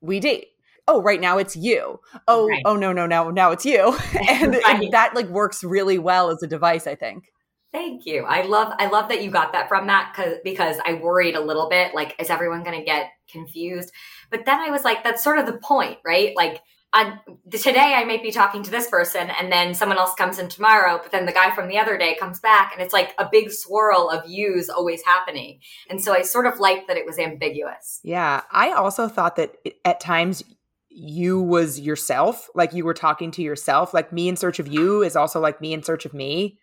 [0.00, 0.48] we date
[0.88, 2.62] oh right now it's you oh right.
[2.64, 3.96] oh no no no now it's you
[4.28, 4.82] and, right.
[4.82, 7.32] and that like works really well as a device i think
[7.74, 8.22] Thank you.
[8.22, 11.40] I love I love that you got that from that cause, because I worried a
[11.40, 13.90] little bit like is everyone going to get confused?
[14.30, 16.34] But then I was like that's sort of the point, right?
[16.36, 16.62] Like
[16.92, 17.18] I,
[17.50, 21.00] today I might be talking to this person and then someone else comes in tomorrow,
[21.02, 23.50] but then the guy from the other day comes back and it's like a big
[23.50, 25.58] swirl of yous always happening.
[25.90, 27.98] And so I sort of liked that it was ambiguous.
[28.04, 28.42] Yeah.
[28.52, 30.44] I also thought that at times
[30.88, 35.02] you was yourself, like you were talking to yourself, like me in search of you
[35.02, 36.60] is also like me in search of me.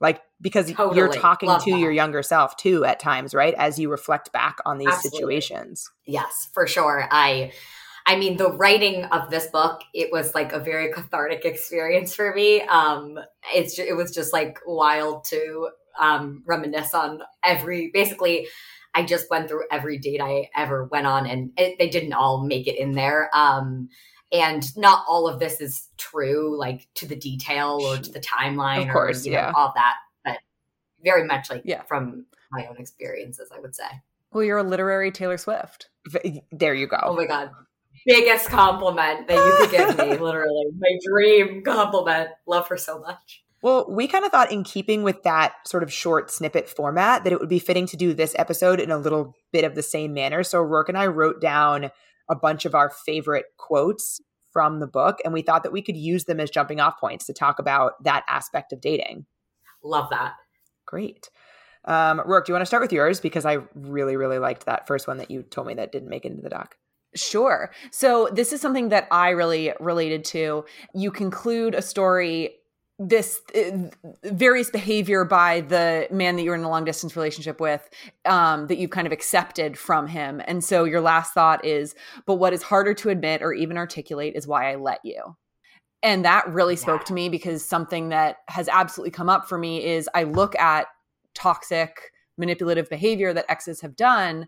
[0.00, 0.96] Like because totally.
[0.96, 1.78] you're talking Love to that.
[1.78, 3.54] your younger self too at times, right?
[3.54, 5.18] As you reflect back on these Absolutely.
[5.18, 5.90] situations.
[6.06, 7.08] Yes, for sure.
[7.10, 7.52] I
[8.08, 12.32] I mean, the writing of this book, it was like a very cathartic experience for
[12.32, 12.62] me.
[12.62, 13.18] Um,
[13.54, 15.68] it's it was just like wild to
[16.00, 17.90] um, reminisce on every.
[17.92, 18.48] Basically,
[18.94, 22.42] I just went through every date I ever went on, and it, they didn't all
[22.46, 23.28] make it in there.
[23.34, 23.90] Um,
[24.32, 28.86] and not all of this is true, like to the detail or to the timeline,
[28.86, 29.96] of course, or, yeah, know, all that.
[30.24, 30.38] But
[31.02, 31.82] very much like yeah.
[31.82, 33.88] from my own experiences, I would say.
[34.32, 35.88] Well, you're a literary Taylor Swift.
[36.52, 36.98] There you go.
[37.02, 37.50] Oh my god
[38.06, 40.66] biggest compliment that you could give me, literally.
[40.78, 42.30] My dream compliment.
[42.46, 43.44] Love her so much.
[43.60, 47.32] Well, we kind of thought, in keeping with that sort of short snippet format, that
[47.32, 50.14] it would be fitting to do this episode in a little bit of the same
[50.14, 50.44] manner.
[50.44, 51.90] So, Roark and I wrote down
[52.28, 54.20] a bunch of our favorite quotes
[54.52, 57.26] from the book, and we thought that we could use them as jumping off points
[57.26, 59.26] to talk about that aspect of dating.
[59.84, 60.34] Love that.
[60.86, 61.30] Great.
[61.84, 63.20] Um, Roark, do you want to start with yours?
[63.20, 66.24] Because I really, really liked that first one that you told me that didn't make
[66.24, 66.76] it into the doc.
[67.14, 67.70] Sure.
[67.90, 70.64] So this is something that I really related to.
[70.94, 72.57] You conclude a story
[72.98, 73.88] this uh,
[74.24, 77.88] various behavior by the man that you're in a long distance relationship with
[78.24, 81.94] um, that you've kind of accepted from him and so your last thought is
[82.26, 85.36] but what is harder to admit or even articulate is why i let you
[86.02, 87.06] and that really spoke yeah.
[87.06, 90.88] to me because something that has absolutely come up for me is i look at
[91.34, 94.46] toxic manipulative behavior that exes have done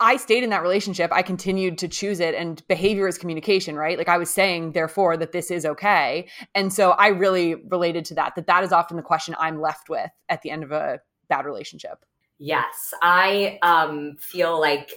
[0.00, 1.12] I stayed in that relationship.
[1.12, 3.96] I continued to choose it, and behavior is communication, right?
[3.96, 6.28] Like I was saying, therefore, that this is okay.
[6.54, 9.88] And so I really related to that, that that is often the question I'm left
[9.88, 12.04] with at the end of a bad relationship.
[12.38, 12.92] Yes.
[13.00, 14.90] I um, feel like,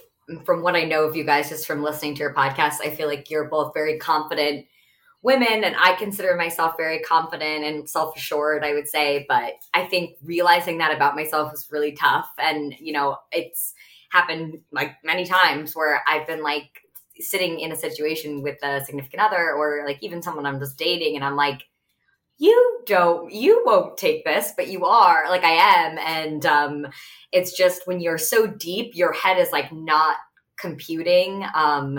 [0.44, 3.08] from what I know of you guys, just from listening to your podcast, I feel
[3.08, 4.66] like you're both very confident
[5.22, 10.16] women and I consider myself very confident and self-assured, I would say, but I think
[10.22, 13.74] realizing that about myself was really tough and you know, it's
[14.10, 16.70] happened like many times where I've been like
[17.20, 21.16] sitting in a situation with a significant other or like even someone I'm just dating
[21.16, 21.62] and I'm like,
[22.38, 25.98] you don't, you won't take this, but you are like I am.
[25.98, 26.86] And um,
[27.32, 30.16] it's just when you're so deep, your head is like not
[30.58, 31.44] computing.
[31.54, 31.98] Um,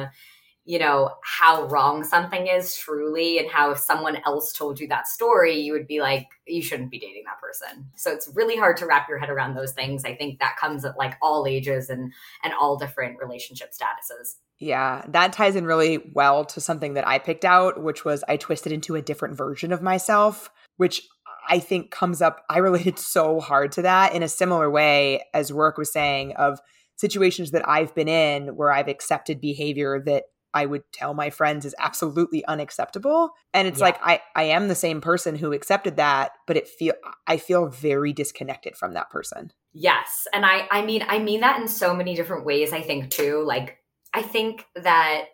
[0.69, 5.07] you know, how wrong something is truly and how if someone else told you that
[5.07, 7.89] story, you would be like, you shouldn't be dating that person.
[7.95, 10.05] So it's really hard to wrap your head around those things.
[10.05, 12.13] I think that comes at like all ages and
[12.43, 14.35] and all different relationship statuses.
[14.59, 18.37] Yeah, that ties in really well to something that I picked out, which was I
[18.37, 21.01] twisted into a different version of myself, which
[21.49, 22.45] I think comes up.
[22.47, 26.59] I related so hard to that in a similar way as Roark was saying of
[26.95, 31.65] situations that I've been in where I've accepted behavior that I would tell my friends
[31.65, 33.31] is absolutely unacceptable.
[33.53, 33.85] And it's yeah.
[33.85, 36.93] like I I am the same person who accepted that, but it feel
[37.27, 39.51] I feel very disconnected from that person.
[39.73, 40.27] Yes.
[40.33, 43.43] And I I mean I mean that in so many different ways I think too.
[43.45, 43.77] Like
[44.13, 45.25] I think that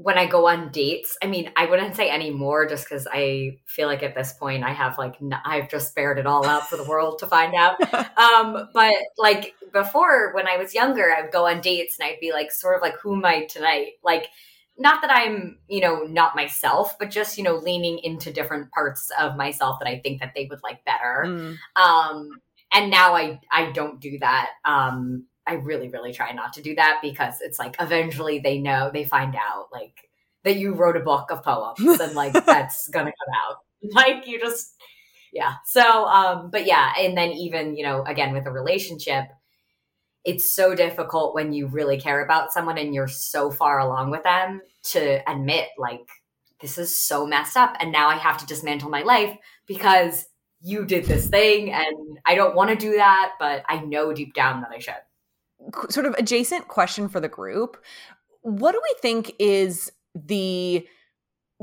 [0.00, 3.88] when I go on dates, I mean, I wouldn't say anymore just because I feel
[3.88, 6.76] like at this point I have like, n- I've just spared it all out for
[6.76, 7.78] the world to find out.
[8.18, 12.20] Um, but like before, when I was younger, I would go on dates and I'd
[12.20, 13.92] be like, sort of like, who am I tonight?
[14.02, 14.28] Like,
[14.76, 19.10] not that I'm, you know, not myself, but just, you know, leaning into different parts
[19.18, 21.24] of myself that I think that they would like better.
[21.26, 21.56] Mm.
[21.76, 22.30] Um,
[22.72, 24.50] and now I, I don't do that.
[24.64, 28.90] Um, I really, really try not to do that because it's like eventually they know,
[28.92, 30.08] they find out like
[30.44, 33.56] that you wrote a book of poems and like that's gonna come out.
[33.92, 34.74] Like you just
[35.32, 35.54] yeah.
[35.64, 39.24] So um, but yeah, and then even, you know, again with a relationship,
[40.24, 44.24] it's so difficult when you really care about someone and you're so far along with
[44.24, 46.06] them to admit like
[46.60, 49.34] this is so messed up and now I have to dismantle my life
[49.66, 50.26] because
[50.60, 54.34] you did this thing and I don't want to do that, but I know deep
[54.34, 54.94] down that I should
[55.88, 57.76] sort of adjacent question for the group.
[58.42, 60.86] What do we think is the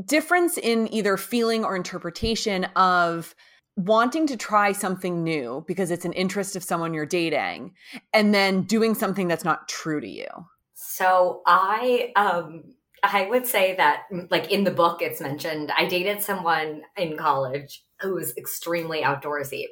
[0.05, 3.33] difference in either feeling or interpretation of
[3.77, 7.73] wanting to try something new because it's an interest of someone you're dating
[8.13, 10.27] and then doing something that's not true to you?
[10.73, 12.63] So I um
[13.03, 17.83] I would say that like in the book it's mentioned I dated someone in college
[18.01, 19.65] who was extremely outdoorsy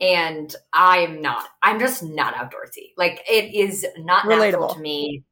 [0.00, 1.48] and I'm not.
[1.62, 2.92] I'm just not outdoorsy.
[2.96, 4.74] Like it is not Relatable.
[4.74, 5.24] to me.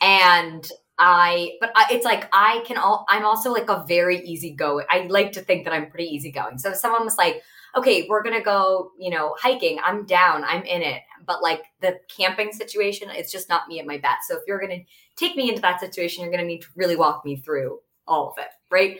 [0.00, 0.66] And
[0.98, 3.04] I, but I, it's like I can all.
[3.08, 4.82] I'm also like a very easy go.
[4.90, 6.58] I like to think that I'm pretty easygoing.
[6.58, 7.42] So if someone was like,
[7.76, 10.44] "Okay, we're gonna go," you know, hiking, I'm down.
[10.44, 11.02] I'm in it.
[11.26, 14.28] But like the camping situation, it's just not me at my best.
[14.28, 14.80] So if you're gonna
[15.16, 18.38] take me into that situation, you're gonna need to really walk me through all of
[18.38, 18.98] it, right?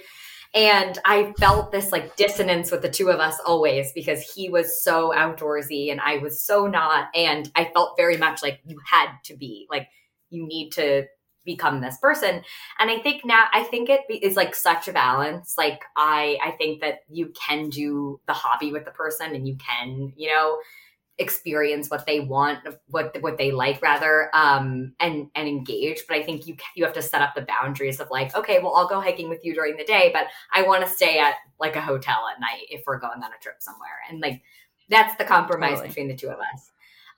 [0.55, 4.83] And I felt this like dissonance with the two of us always because he was
[4.83, 7.09] so outdoorsy and I was so not.
[7.15, 9.89] And I felt very much like you had to be, like,
[10.29, 11.05] you need to
[11.45, 12.43] become this person.
[12.79, 15.55] And I think now, I think it is like such a balance.
[15.57, 19.57] Like, I, I think that you can do the hobby with the person and you
[19.57, 20.59] can, you know,
[21.19, 26.23] experience what they want what what they like rather um and and engage but i
[26.23, 28.99] think you you have to set up the boundaries of like okay well i'll go
[28.99, 32.25] hiking with you during the day but i want to stay at like a hotel
[32.33, 34.43] at night if we're going on a trip somewhere and like
[34.89, 35.89] that's the compromise totally.
[35.89, 36.71] between the two of us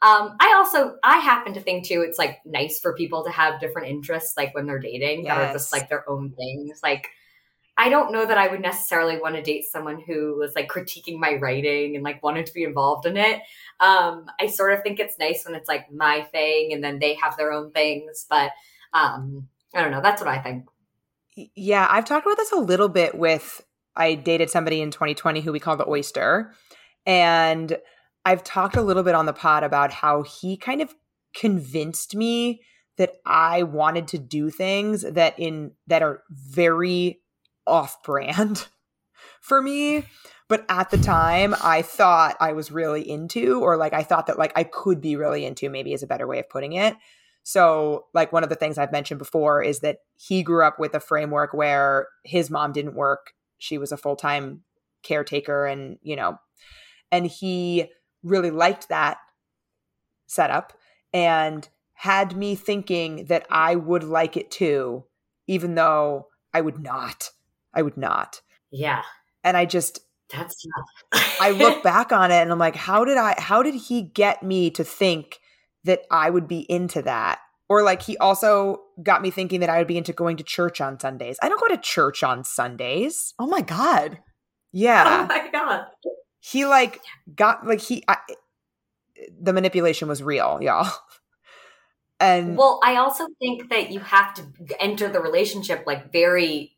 [0.03, 3.61] um i also i happen to think too it's like nice for people to have
[3.61, 5.36] different interests like when they're dating yes.
[5.36, 7.11] that are just like their own things like
[7.77, 11.18] I don't know that I would necessarily want to date someone who was like critiquing
[11.18, 13.41] my writing and like wanted to be involved in it.
[13.81, 17.14] Um, I sort of think it's nice when it's like my thing and then they
[17.14, 18.53] have their own things, but
[18.93, 20.01] um, I don't know.
[20.01, 20.66] That's what I think.
[21.57, 23.61] Yeah, I've talked about this a little bit with
[23.97, 26.53] I dated somebody in 2020 who we call the oyster.
[27.07, 27.77] And
[28.25, 30.95] I've talked a little bit on the pod about how he kind of
[31.35, 32.62] convinced me
[32.97, 37.20] that I wanted to do things that in that are very
[37.67, 38.69] off brand
[39.41, 40.05] for me
[40.49, 44.39] but at the time i thought i was really into or like i thought that
[44.39, 46.97] like i could be really into maybe is a better way of putting it
[47.43, 50.95] so like one of the things i've mentioned before is that he grew up with
[50.95, 54.62] a framework where his mom didn't work she was a full-time
[55.03, 56.39] caretaker and you know
[57.11, 57.87] and he
[58.25, 59.19] really liked that
[60.27, 60.73] setup
[61.12, 65.05] and had me thinking that I would like it too,
[65.47, 67.31] even though I would not.
[67.75, 68.41] I would not.
[68.70, 69.03] Yeah.
[69.43, 70.01] And I just
[70.31, 70.57] That's
[71.12, 71.37] tough.
[71.41, 74.43] I look back on it and I'm like, how did I how did he get
[74.43, 75.41] me to think
[75.85, 77.41] that I would be into that?
[77.68, 80.81] Or like he also got me thinking that I would be into going to church
[80.81, 81.39] on Sundays.
[81.43, 83.35] I don't go to church on Sundays.
[83.39, 84.18] Oh my god.
[84.72, 85.22] Yeah.
[85.22, 85.87] Oh my god.
[86.41, 87.01] he like
[87.35, 88.18] got like he I,
[89.41, 90.91] the manipulation was real, y'all.
[92.20, 94.45] And Well, I also think that you have to
[94.81, 96.74] enter the relationship like very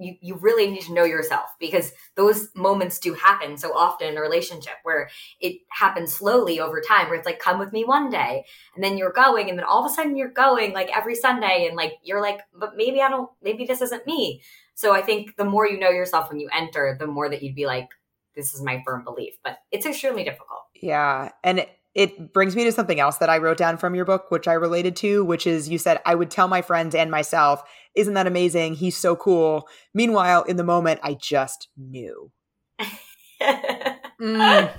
[0.00, 4.16] you, you really need to know yourself because those moments do happen so often in
[4.16, 8.10] a relationship where it happens slowly over time where it's like come with me one
[8.10, 8.44] day
[8.74, 11.66] and then you're going and then all of a sudden you're going like every sunday
[11.68, 14.42] and like you're like but maybe i don't maybe this isn't me
[14.74, 17.54] so i think the more you know yourself when you enter the more that you'd
[17.54, 17.88] be like
[18.34, 21.30] this is my firm belief but it's extremely difficult Yeah.
[21.44, 24.30] And it, it brings me to something else that I wrote down from your book,
[24.30, 27.62] which I related to, which is you said, I would tell my friends and myself,
[27.96, 28.74] isn't that amazing?
[28.74, 29.68] He's so cool.
[29.92, 32.30] Meanwhile, in the moment, I just knew.
[34.20, 34.70] Mm,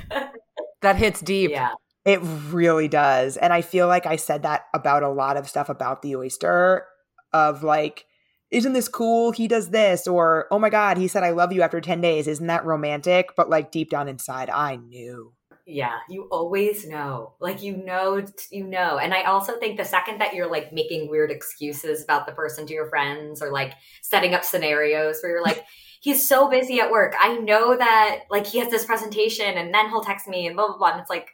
[0.83, 1.49] that hits deep.
[1.49, 1.71] yeah
[2.05, 2.19] It
[2.51, 3.37] really does.
[3.37, 6.85] And I feel like I said that about a lot of stuff about the oyster
[7.33, 8.05] of like,
[8.51, 9.31] isn't this cool?
[9.31, 10.05] He does this.
[10.05, 12.27] Or, oh my God, he said, I love you after 10 days.
[12.27, 13.29] Isn't that romantic?
[13.35, 15.33] But like deep down inside, I knew.
[15.65, 17.33] Yeah, you always know.
[17.39, 18.97] Like you know, you know.
[18.97, 22.65] And I also think the second that you're like making weird excuses about the person
[22.67, 25.65] to your friends or like setting up scenarios where you're like,
[26.01, 27.13] he's so busy at work.
[27.19, 30.67] I know that like he has this presentation and then he'll text me and blah
[30.67, 30.91] blah blah.
[30.91, 31.29] And it's like,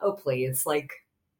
[0.00, 0.92] oh please, like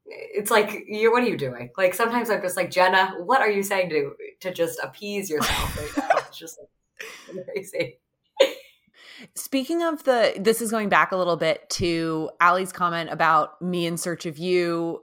[0.05, 1.69] it's like you what are you doing?
[1.77, 5.77] Like sometimes I'm just like, Jenna, what are you saying to to just appease yourself
[5.77, 6.17] right now?
[6.27, 7.99] It's just like crazy.
[9.35, 13.85] Speaking of the, this is going back a little bit to Ali's comment about me
[13.85, 15.01] in search of you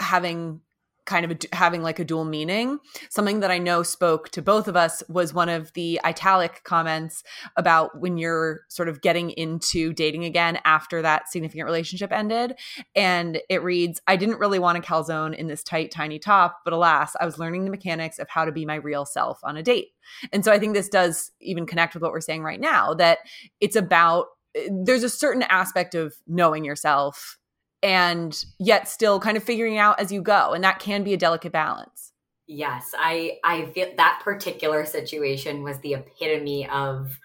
[0.00, 0.60] having
[1.06, 2.78] kind of a, having like a dual meaning.
[3.10, 7.22] Something that I know spoke to both of us was one of the italic comments
[7.56, 12.58] about when you're sort of getting into dating again after that significant relationship ended.
[12.94, 16.72] And it reads, I didn't really want a calzone in this tight, tiny top, but
[16.72, 19.62] alas, I was learning the mechanics of how to be my real self on a
[19.62, 19.88] date.
[20.32, 23.18] And so I think this does even connect with what we're saying right now that
[23.60, 27.38] it's about eh, there's a certain aspect of knowing yourself
[27.84, 31.18] and yet still kind of figuring out as you go and that can be a
[31.18, 32.12] delicate balance.
[32.46, 37.18] Yes, I I feel that particular situation was the epitome of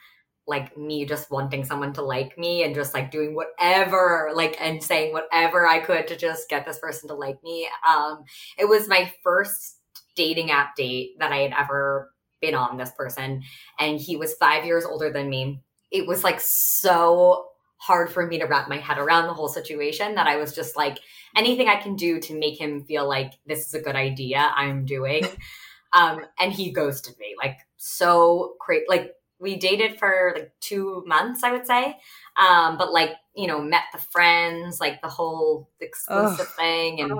[0.47, 4.83] like me just wanting someone to like me and just like doing whatever like and
[4.83, 7.69] saying whatever I could to just get this person to like me.
[7.87, 8.23] Um
[8.57, 9.77] it was my first
[10.15, 13.43] dating app date that I had ever been on this person
[13.77, 15.61] and he was 5 years older than me.
[15.91, 17.48] It was like so
[17.79, 20.75] hard for me to wrap my head around the whole situation that I was just
[20.75, 20.99] like
[21.35, 24.85] anything I can do to make him feel like this is a good idea, I'm
[24.85, 25.25] doing.
[25.93, 28.85] um, and he ghosted me like so crazy.
[28.87, 31.97] Like we dated for like two months, I would say.
[32.37, 36.55] Um, but like, you know, met the friends, like the whole exclusive Ugh.
[36.57, 37.01] thing.
[37.01, 37.13] And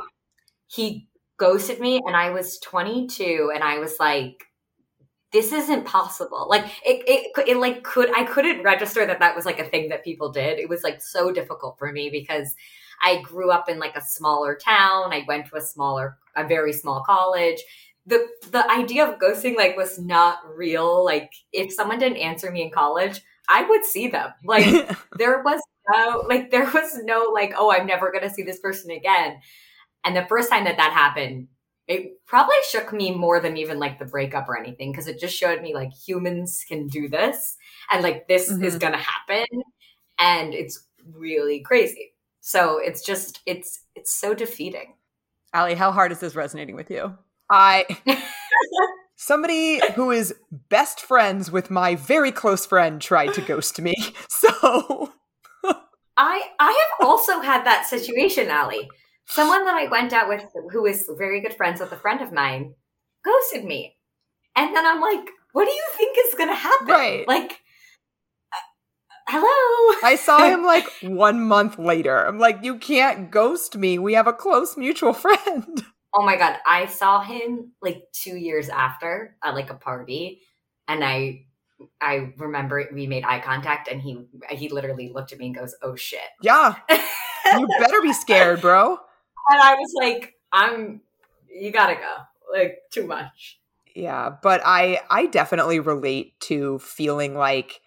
[0.68, 1.07] he
[1.38, 4.43] ghosted me and I was 22 and I was like,
[5.32, 6.47] this isn't possible.
[6.49, 9.89] Like it, it, it like could, I couldn't register that that was like a thing
[9.89, 10.59] that people did.
[10.59, 12.55] It was like so difficult for me because
[13.03, 15.13] I grew up in like a smaller town.
[15.13, 17.59] I went to a smaller, a very small college.
[18.05, 21.05] The the idea of ghosting like was not real.
[21.05, 24.34] Like if someone didn't answer me in college, I would see them.
[24.43, 24.65] Like
[25.17, 25.61] there was
[25.93, 29.39] no like there was no like oh I'm never gonna see this person again.
[30.03, 31.47] And the first time that that happened,
[31.89, 35.35] it probably shook me more than even like the breakup or anything because it just
[35.35, 37.57] showed me like humans can do this
[37.91, 38.79] and like this is Mhm.
[38.79, 39.45] gonna happen
[40.19, 42.13] and it's really crazy.
[42.41, 44.93] So it's just it's it's so defeating.
[45.53, 47.17] ali how hard is this resonating with you?
[47.49, 47.85] I
[49.15, 50.33] somebody who is
[50.69, 53.95] best friends with my very close friend tried to ghost me.
[54.29, 55.11] So
[56.17, 58.89] I I have also had that situation, Ali.
[59.30, 62.34] Someone that I went out with who is very good friends with a friend of
[62.34, 62.73] mine
[63.23, 63.95] ghosted me.
[64.55, 66.88] And then I'm like, what do you think is gonna happen?
[66.88, 67.27] Right.
[67.27, 67.59] Like
[68.51, 68.57] uh,
[69.27, 69.99] hello.
[70.03, 72.25] I saw him like one month later.
[72.25, 73.99] I'm like, you can't ghost me.
[73.99, 75.86] We have a close mutual friend.
[76.13, 80.41] Oh my god, I saw him like two years after at like a party,
[80.88, 81.45] and I
[82.01, 85.75] I remember we made eye contact, and he he literally looked at me and goes,
[85.84, 88.97] "Oh shit," Yeah, you better be scared, bro.
[89.50, 91.02] And I was like, "I'm
[91.50, 92.16] you gotta go,
[92.54, 93.60] like too much."
[93.95, 97.82] Yeah, but I I definitely relate to feeling like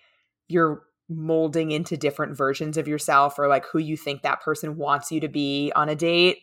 [0.48, 5.12] you're molding into different versions of yourself or like who you think that person wants
[5.12, 6.38] you to be on a date.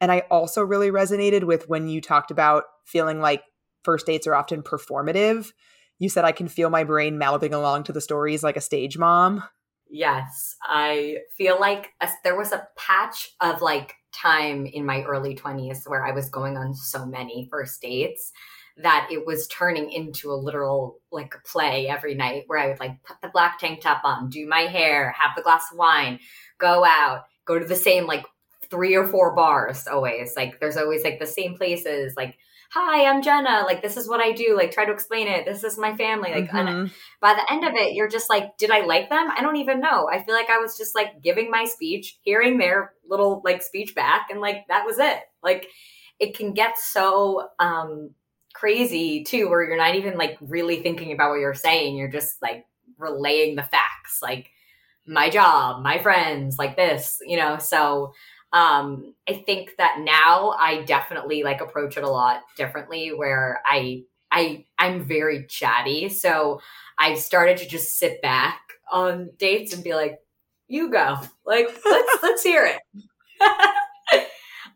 [0.00, 3.42] And I also really resonated with when you talked about feeling like
[3.82, 5.52] first dates are often performative.
[5.98, 8.98] You said I can feel my brain melding along to the stories like a stage
[8.98, 9.42] mom.
[9.88, 15.34] Yes, I feel like a, there was a patch of like time in my early
[15.34, 18.32] 20s where I was going on so many first dates
[18.78, 23.02] that it was turning into a literal like play every night where I would like
[23.04, 26.20] put the black tank top on, do my hair, have the glass of wine,
[26.58, 28.26] go out, go to the same like
[28.70, 30.34] three or four bars always.
[30.36, 32.36] Like there's always like the same places, like
[32.70, 33.62] hi, I'm Jenna.
[33.64, 34.56] Like, this is what I do.
[34.56, 35.44] Like, try to explain it.
[35.44, 36.30] This is my family.
[36.32, 36.86] Like, mm-hmm.
[37.20, 39.28] by the end of it, you're just like, did I like them?
[39.36, 40.08] I don't even know.
[40.12, 43.94] I feel like I was just like giving my speech, hearing their little like speech
[43.94, 45.20] back, and like that was it.
[45.42, 45.68] Like,
[46.18, 48.10] it can get so um
[48.54, 51.96] crazy too, where you're not even like really thinking about what you're saying.
[51.96, 52.64] You're just like
[52.98, 54.50] relaying the facts, like
[55.06, 57.58] my job, my friends, like this, you know.
[57.58, 58.12] So
[58.52, 64.02] um i think that now i definitely like approach it a lot differently where i
[64.32, 66.08] i i'm very chatty.
[66.08, 66.60] So
[66.98, 70.18] I've started to just sit back on dates and be like
[70.68, 71.16] you go.
[71.44, 73.02] Like let's let's hear it.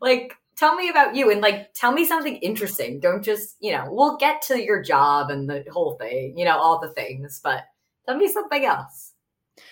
[0.03, 2.99] Like tell me about you and like tell me something interesting.
[2.99, 6.57] Don't just you know we'll get to your job and the whole thing you know
[6.57, 7.65] all the things but
[8.07, 9.13] tell me something else.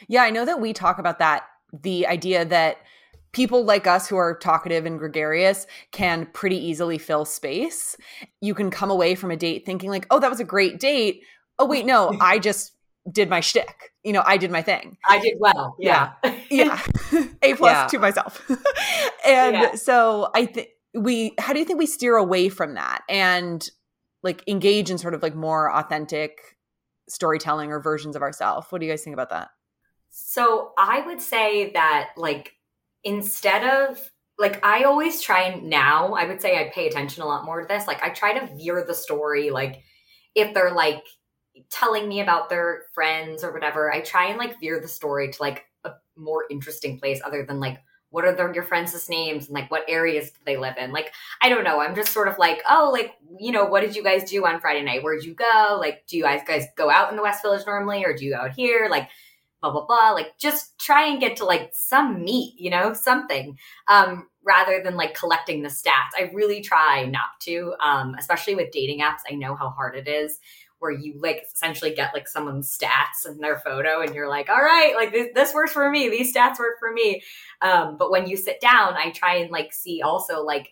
[0.07, 1.47] Yeah i know that we talk about that
[1.81, 2.77] the idea that
[3.32, 7.95] people like us who are talkative and gregarious can pretty easily fill space.
[8.41, 11.21] You can come away from a date thinking like, "Oh, that was a great date."
[11.57, 12.73] Oh, wait, no, I just
[13.11, 13.91] did my shtick.
[14.03, 14.97] You know, I did my thing.
[15.07, 15.75] I did well.
[15.80, 16.13] Yeah,
[16.49, 16.82] yeah,
[17.41, 17.88] a plus yeah.
[17.88, 18.49] to myself.
[19.25, 19.75] and yeah.
[19.75, 21.34] so I think we.
[21.38, 23.67] How do you think we steer away from that and
[24.23, 26.57] like engage in sort of like more authentic
[27.07, 28.67] storytelling or versions of ourselves?
[28.69, 29.49] What do you guys think about that?
[30.09, 32.53] So I would say that like
[33.03, 37.45] instead of like I always try now, I would say I pay attention a lot
[37.45, 37.87] more to this.
[37.87, 39.83] Like I try to veer the story like
[40.35, 41.03] if they're like
[41.69, 45.41] telling me about their friends or whatever, I try and like veer the story to
[45.41, 47.79] like a more interesting place other than like
[48.11, 50.91] what are their, your friends' names and like what areas do they live in?
[50.91, 51.79] Like, I don't know.
[51.79, 54.59] I'm just sort of like, oh, like, you know, what did you guys do on
[54.59, 55.03] Friday night?
[55.03, 55.77] Where'd you go?
[55.79, 58.31] Like, do you guys guys go out in the West Village normally or do you
[58.31, 58.87] go out here?
[58.89, 59.09] Like,
[59.62, 63.57] blah blah blah like just try and get to like some meat you know something
[63.88, 66.18] um rather than like collecting the stats.
[66.18, 69.20] I really try not to um especially with dating apps.
[69.30, 70.39] I know how hard it is
[70.80, 74.62] where you like essentially get like someone's stats and their photo and you're like all
[74.62, 76.10] right like this, this works for me.
[76.10, 77.22] These stats work for me.
[77.62, 80.70] Um but when you sit down i try and like see also like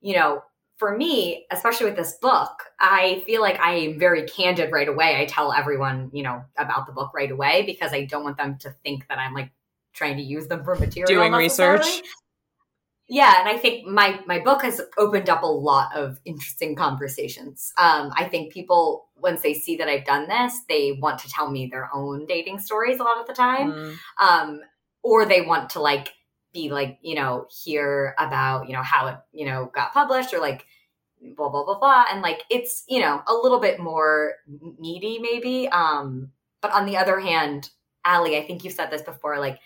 [0.00, 0.42] you know
[0.76, 5.20] for me, especially with this book, I feel like I am very candid right away.
[5.20, 8.58] I tell everyone, you know, about the book right away because I don't want them
[8.58, 9.50] to think that I'm like
[9.94, 11.22] trying to use them for material.
[11.22, 12.02] Doing research.
[13.08, 17.72] Yeah, and I think my my book has opened up a lot of interesting conversations.
[17.78, 21.50] Um, I think people once they see that I've done this, they want to tell
[21.50, 23.96] me their own dating stories a lot of the time, mm.
[24.18, 24.60] um,
[25.02, 26.08] or they want to like
[26.56, 30.40] be like, you know, hear about, you know, how it, you know, got published or
[30.40, 30.64] like
[31.36, 34.34] blah blah blah blah and like it's, you know, a little bit more
[34.78, 35.68] needy maybe.
[35.68, 36.30] Um
[36.62, 37.70] but on the other hand,
[38.04, 39.58] Ali, I think you've said this before like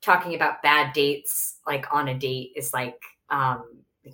[0.00, 3.64] talking about bad dates like on a date is like um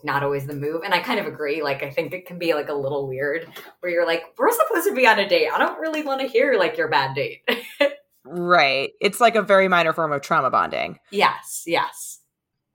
[0.03, 0.83] not always the move.
[0.83, 1.63] And I kind of agree.
[1.63, 3.47] Like, I think it can be like a little weird
[3.79, 5.49] where you're like, we're supposed to be on a date.
[5.55, 7.49] I don't really want to hear like your bad date.
[8.25, 8.93] Right.
[9.01, 10.99] It's like a very minor form of trauma bonding.
[11.11, 11.65] Yes.
[11.67, 12.14] Yes.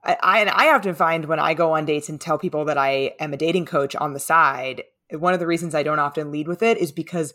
[0.02, 2.78] I, I and I often find when I go on dates and tell people that
[2.78, 4.82] I am a dating coach on the side,
[5.12, 7.34] one of the reasons I don't often lead with it is because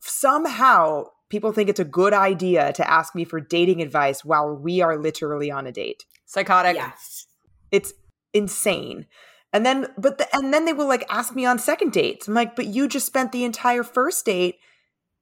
[0.00, 4.80] somehow people think it's a good idea to ask me for dating advice while we
[4.80, 6.04] are literally on a date.
[6.26, 6.76] Psychotic.
[6.76, 7.26] Yes.
[7.70, 7.92] It's
[8.34, 9.06] insane.
[9.52, 12.26] And then but the, and then they will like ask me on second dates.
[12.26, 14.56] I'm like, "But you just spent the entire first date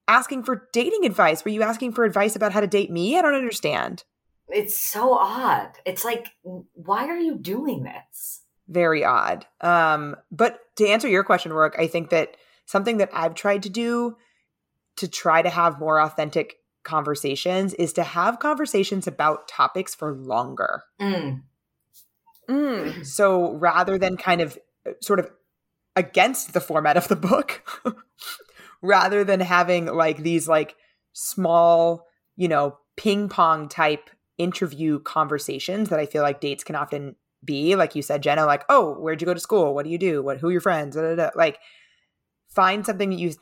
[0.07, 1.45] asking for dating advice.
[1.45, 3.19] Were you asking for advice about how to date me?
[3.19, 4.05] I don't understand."
[4.53, 5.73] It's so odd.
[5.85, 8.43] It's like, why are you doing this?
[8.69, 9.47] Very odd.
[9.61, 12.37] Um, but to answer your question, Roark, I think that
[12.67, 14.17] something that I've tried to do
[14.97, 20.83] to try to have more authentic conversations is to have conversations about topics for longer.
[21.01, 21.43] Mm.
[22.49, 23.07] Mm.
[23.07, 25.31] So rather than kind of uh, sort of
[25.97, 27.63] against the format of the book,
[28.83, 30.75] rather than having like these like
[31.13, 34.11] small, you know, ping pong type
[34.41, 37.15] interview conversations that I feel like dates can often
[37.45, 37.77] be.
[37.77, 39.75] Like you said, Jenna, like, oh, where'd you go to school?
[39.75, 40.23] What do you do?
[40.23, 40.97] What who are your friends?
[40.97, 41.31] Da, da, da.
[41.35, 41.59] Like
[42.49, 43.33] find something that you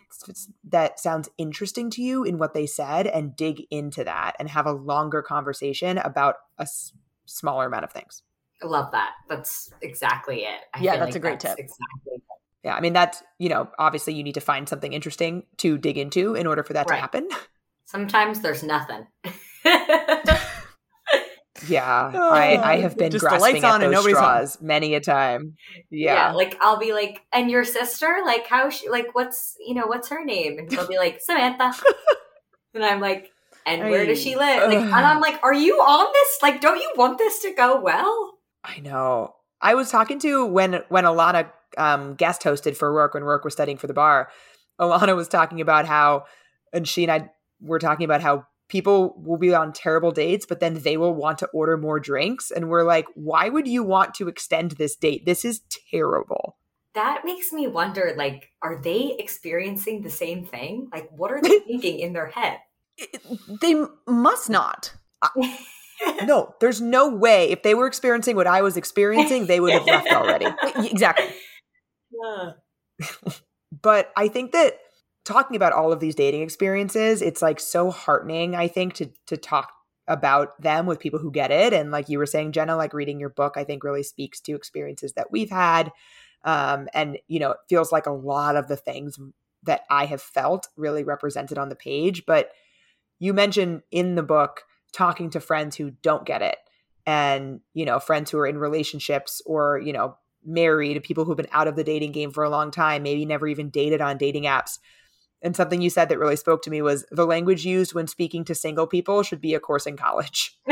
[0.68, 4.66] that sounds interesting to you in what they said and dig into that and have
[4.66, 6.92] a longer conversation about a s-
[7.26, 8.22] smaller amount of things.
[8.62, 9.12] I love that.
[9.28, 10.61] That's exactly it.
[10.74, 11.59] I Yeah, that's a great tip.
[11.59, 12.22] Exactly.
[12.64, 15.96] Yeah, I mean that's you know obviously you need to find something interesting to dig
[15.96, 16.96] into in order for that Right.
[16.96, 17.28] to happen.
[17.84, 19.07] Sometimes there's nothing.
[21.68, 24.04] Yeah, I, I have been Just grasping at those home.
[24.04, 25.56] straws many a time.
[25.90, 26.32] Yeah.
[26.32, 30.08] like I'll be like, and your sister, like how she, like what's you know what's
[30.08, 31.72] her name, and she'll be like Samantha,
[32.74, 33.30] and I'm like,
[33.66, 34.68] and where does she live?
[34.68, 36.38] Like, and I'm like, are you on this?
[36.42, 38.38] Like, don't you want this to go well?
[38.64, 39.34] I know.
[39.60, 43.52] I was talking to when when Alana um, guest hosted for Roark when Roark was
[43.52, 44.30] studying for the bar.
[44.80, 46.24] Alana was talking about how,
[46.72, 50.60] and she and I were talking about how people will be on terrible dates, but
[50.60, 54.14] then they will want to order more drinks, and we're like, why would you want
[54.14, 55.26] to extend this date?
[55.26, 56.56] This is terrible.
[56.94, 58.14] That makes me wonder.
[58.16, 60.88] Like, are they experiencing the same thing?
[60.92, 62.58] Like, what are they thinking in their head?
[63.60, 63.74] They
[64.06, 64.94] must not.
[66.22, 67.50] No, there's no way.
[67.50, 70.46] If they were experiencing what I was experiencing, they would have left already.
[70.76, 71.26] Exactly.
[72.12, 72.52] Yeah.
[73.82, 74.78] but I think that
[75.29, 79.37] talking about all of these dating experiences, it's like so heartening, I think, to to
[79.37, 79.72] talk
[80.09, 81.74] about them with people who get it.
[81.74, 84.55] And like you were saying, Jenna, like reading your book, I think really speaks to
[84.55, 85.93] experiences that we've had.
[86.45, 89.18] Um, and you know, it feels like a lot of the things
[89.64, 92.24] that I have felt really represented on the page.
[92.24, 92.53] But
[93.18, 94.62] you mentioned in the book
[94.93, 96.57] talking to friends who don't get it
[97.05, 101.49] and you know friends who are in relationships or you know married people who've been
[101.53, 104.45] out of the dating game for a long time maybe never even dated on dating
[104.45, 104.79] apps
[105.43, 108.45] and something you said that really spoke to me was the language used when speaking
[108.45, 110.57] to single people should be a course in college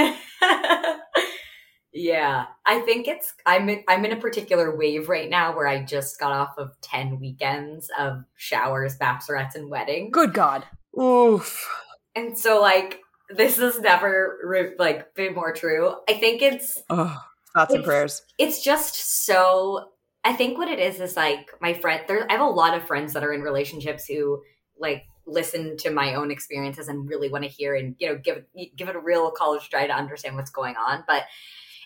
[1.92, 5.82] yeah, I think it's I'm in, I'm in a particular wave right now where I
[5.82, 10.64] just got off of ten weekends of showers, bachelorettes, and weddings, Good God.
[11.00, 11.66] oof
[12.14, 13.00] and so like
[13.30, 15.94] this has never like been more true.
[16.08, 17.18] I think it's oh,
[17.56, 19.88] thoughts and prayers it's just so
[20.24, 22.86] i think what it is is like my friend there i have a lot of
[22.86, 24.42] friends that are in relationships who
[24.78, 28.44] like listen to my own experiences and really want to hear and you know give
[28.76, 31.24] give it a real college try to understand what's going on but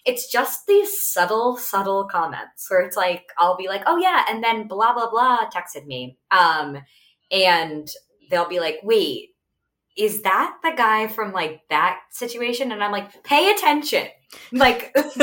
[0.05, 4.45] it's just these subtle subtle comments where it's like i'll be like oh yeah and
[4.45, 6.77] then blah blah blah texted me um
[7.31, 7.89] and
[8.31, 9.31] they'll be like wait
[9.97, 14.07] is that the guy from like that situation and i'm like pay attention
[14.53, 14.95] like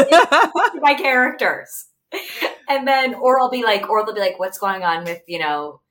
[0.82, 1.88] my characters.
[2.70, 5.40] And then, or I'll be like, or they'll be like, what's going on with, you
[5.40, 5.82] know,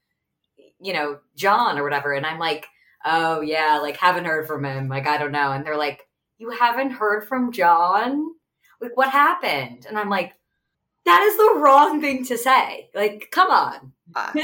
[0.81, 2.13] you know, John or whatever.
[2.13, 2.67] And I'm like,
[3.05, 4.89] oh yeah, like haven't heard from him.
[4.89, 5.53] Like, I don't know.
[5.53, 6.07] And they're like,
[6.39, 8.33] you haven't heard from John?
[8.81, 9.87] Like, what happened?
[9.89, 10.35] And I'm like,
[11.05, 12.91] that is the wrong thing to say.
[12.95, 13.93] Like, come on.
[14.15, 14.33] Uh,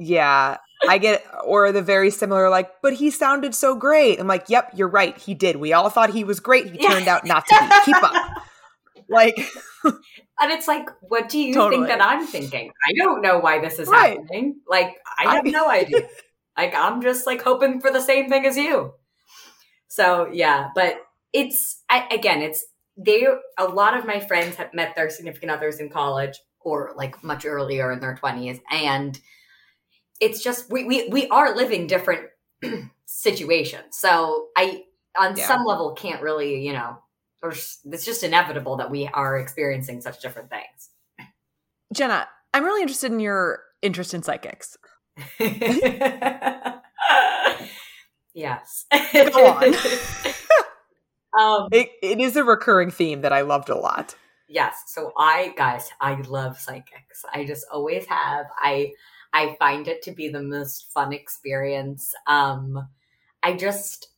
[0.00, 0.56] yeah
[0.88, 4.70] i get or the very similar like but he sounded so great i'm like yep
[4.74, 7.54] you're right he did we all thought he was great he turned out not to
[7.60, 8.42] be keep up
[9.10, 9.38] like
[10.40, 11.86] And it's like, what do you Totally.
[11.86, 12.70] think that I'm thinking?
[12.88, 14.18] I don't know why this is Right.
[14.18, 14.60] happening.
[14.68, 16.08] Like, I have I- no idea.
[16.56, 18.94] like, I'm just like hoping for the same thing as you.
[19.88, 20.96] So yeah, but
[21.32, 22.64] it's I, again, it's
[22.96, 23.26] they.
[23.58, 27.44] A lot of my friends have met their significant others in college or like much
[27.44, 29.18] earlier in their twenties, and
[30.20, 32.28] it's just we we we are living different
[33.06, 33.96] situations.
[33.98, 34.84] So I,
[35.18, 35.46] on Yeah.
[35.48, 36.98] some level, can't really you know
[37.42, 40.90] or s- it's just inevitable that we are experiencing such different things.
[41.92, 44.76] Jenna, I'm really interested in your interest in psychics.
[48.34, 48.86] yes.
[49.12, 49.74] Go on.
[51.38, 54.16] um, it, it is a recurring theme that i loved a lot
[54.50, 54.82] yes.
[54.86, 57.24] So I, guys, I love psychics.
[57.32, 58.46] I just always have.
[58.58, 58.92] I,
[59.32, 62.12] I find it to be the most fun experience.
[62.26, 62.88] Um,
[63.42, 64.08] I just,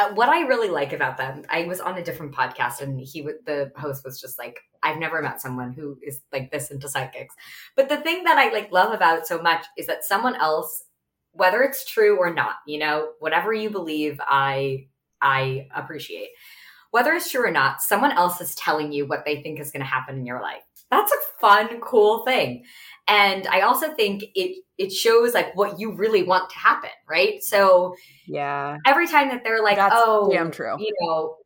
[0.00, 3.20] Uh, what I really like about them, I was on a different podcast and he,
[3.20, 6.88] w- the host was just like, I've never met someone who is like this into
[6.88, 7.34] psychics.
[7.76, 10.84] But the thing that I like love about so much is that someone else,
[11.32, 14.86] whether it's true or not, you know, whatever you believe, I,
[15.20, 16.30] I appreciate.
[16.92, 19.82] Whether it's true or not, someone else is telling you what they think is going
[19.82, 20.62] to happen in your life.
[20.90, 22.64] That's a fun, cool thing.
[23.08, 27.42] And I also think it it shows like what you really want to happen, right?
[27.42, 27.94] So
[28.26, 30.76] yeah every time that they're like, That's "Oh, damn true.
[30.78, 31.36] you know,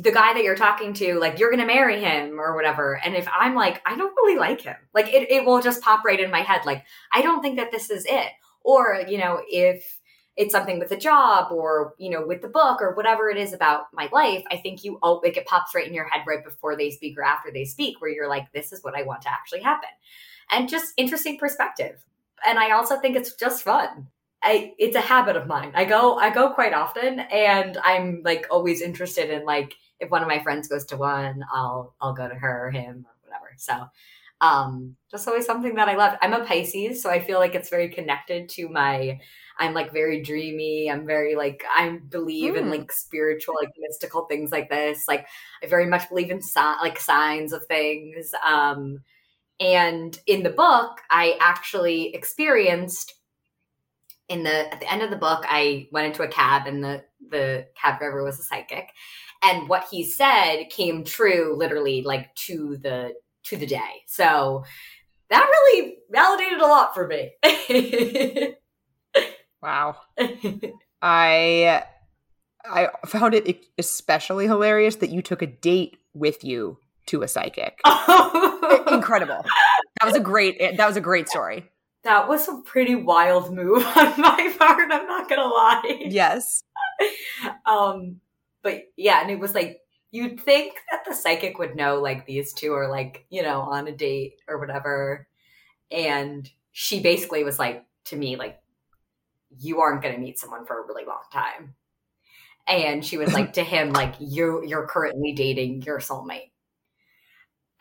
[0.00, 3.00] the guy that you're talking to, like you're gonna marry him or whatever.
[3.04, 6.04] And if I'm like, I don't really like him, like it, it will just pop
[6.04, 8.28] right in my head, like, I don't think that this is it.
[8.64, 10.00] Or, you know, if
[10.36, 13.52] it's something with a job or, you know, with the book or whatever it is
[13.52, 16.44] about my life, I think you oh like it pops right in your head right
[16.44, 19.22] before they speak or after they speak, where you're like, this is what I want
[19.22, 19.90] to actually happen.
[20.50, 21.98] And just interesting perspective.
[22.46, 24.08] And I also think it's just fun.
[24.42, 25.72] I it's a habit of mine.
[25.74, 30.22] I go I go quite often and I'm like always interested in like if one
[30.22, 33.52] of my friends goes to one, I'll I'll go to her or him or whatever.
[33.56, 33.86] So
[34.40, 36.18] um just always something that I love.
[36.20, 39.20] I'm a Pisces, so I feel like it's very connected to my
[39.58, 40.90] I'm like very dreamy.
[40.90, 42.58] I'm very like I believe mm.
[42.58, 42.70] in hmm.
[42.70, 45.06] like spiritual, like mystical things like this.
[45.08, 45.26] Like
[45.62, 48.32] I very much believe in si- like signs of things.
[48.44, 49.00] Um
[49.60, 53.14] and in the book, I actually experienced
[54.28, 57.04] in the at the end of the book, I went into a cab and the
[57.30, 58.88] the cab driver was a psychic.
[59.42, 63.14] And what he said came true literally like to the
[63.44, 64.02] to the day.
[64.06, 64.64] So
[65.28, 67.32] that really validated a lot for me.
[69.62, 69.96] wow.
[71.02, 71.84] I
[72.64, 77.80] I found it especially hilarious that you took a date with you to a psychic.
[78.90, 79.44] Incredible.
[80.00, 81.64] That was a great that was a great story.
[82.04, 86.06] That was a pretty wild move on my part, I'm not gonna lie.
[86.06, 86.62] Yes.
[87.66, 88.20] um
[88.62, 89.80] but yeah, and it was like
[90.12, 93.88] you'd think that the psychic would know like these two are like, you know, on
[93.88, 95.26] a date or whatever.
[95.90, 98.61] And she basically was like to me, like,
[99.58, 101.74] you aren't gonna meet someone for a really long time.
[102.66, 106.52] And she was like to him, like, you you're currently dating your soulmate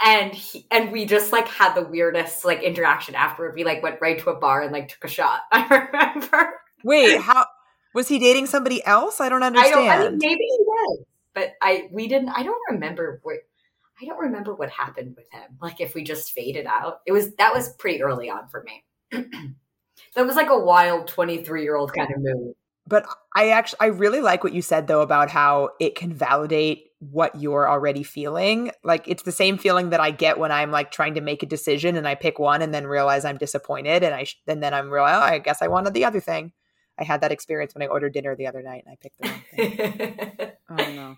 [0.04, 3.56] and he, and we just like had the weirdest like interaction afterward.
[3.56, 5.42] We like went right to a bar and like took a shot.
[5.52, 6.54] I remember.
[6.84, 7.46] Wait, how
[7.94, 9.22] was he dating somebody else?
[9.22, 9.90] I don't understand.
[9.90, 12.30] I, don't, I mean, maybe he was, but I we didn't.
[12.30, 13.38] I don't remember what.
[14.02, 15.58] I don't remember what happened with him.
[15.62, 17.02] Like if we just faded out.
[17.06, 18.84] It was that was pretty early on for me.
[20.16, 22.56] that was like a wild twenty three year old kind of move.
[22.88, 23.06] But
[23.36, 27.40] I actually I really like what you said though about how it can validate what
[27.40, 28.72] you're already feeling.
[28.84, 31.48] Like it's the same feeling that I get when I'm like trying to make a
[31.48, 34.74] decision and I pick one and then realize I'm disappointed and I sh- and then
[34.74, 35.04] I'm real.
[35.04, 36.52] Oh, I guess I wanted the other thing.
[37.00, 39.30] I had that experience when I ordered dinner the other night and I picked the
[39.30, 40.52] wrong thing.
[40.70, 41.18] oh no.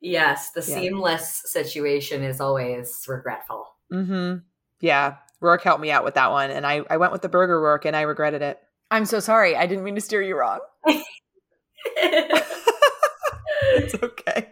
[0.00, 0.80] Yes, the yeah.
[0.80, 3.66] seamless situation is always regretful.
[3.92, 4.38] Mm-hmm.
[4.80, 7.60] Yeah, Roark helped me out with that one, and I I went with the burger
[7.60, 8.58] Roark, and I regretted it.
[8.90, 9.56] I'm so sorry.
[9.56, 10.60] I didn't mean to steer you wrong.
[11.96, 14.48] it's okay.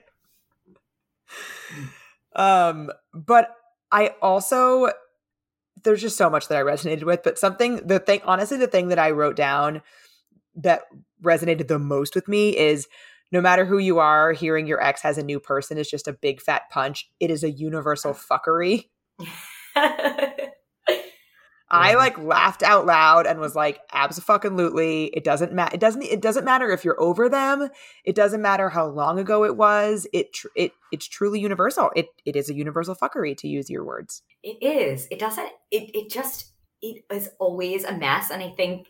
[2.35, 3.55] Um, but
[3.91, 4.91] I also
[5.85, 8.89] there's just so much that I resonated with, but something the thing honestly the thing
[8.89, 9.83] that I wrote down
[10.57, 10.83] that
[11.23, 12.89] resonated the most with me is
[13.31, 16.13] no matter who you are, hearing your ex has a new person is just a
[16.13, 17.11] big fat punch.
[17.21, 18.87] It is a universal fuckery.
[21.71, 25.75] I like laughed out loud and was like, "Absolutely, it doesn't matter.
[25.75, 26.03] It doesn't.
[26.03, 27.69] It doesn't matter if you're over them.
[28.05, 30.07] It doesn't matter how long ago it was.
[30.13, 31.91] It tr- it it's truly universal.
[31.95, 34.23] It it is a universal fuckery to use your words.
[34.43, 35.09] It is.
[35.11, 35.49] It doesn't.
[35.71, 38.31] It it just it is always a mess.
[38.31, 38.89] And I think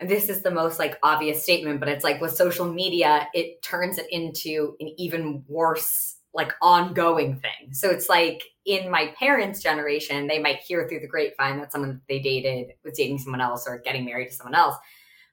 [0.00, 3.98] this is the most like obvious statement, but it's like with social media, it turns
[3.98, 7.72] it into an even worse like ongoing thing.
[7.72, 12.00] So it's like in my parents' generation, they might hear through the grapevine that someone
[12.08, 14.76] they dated was dating someone else or getting married to someone else.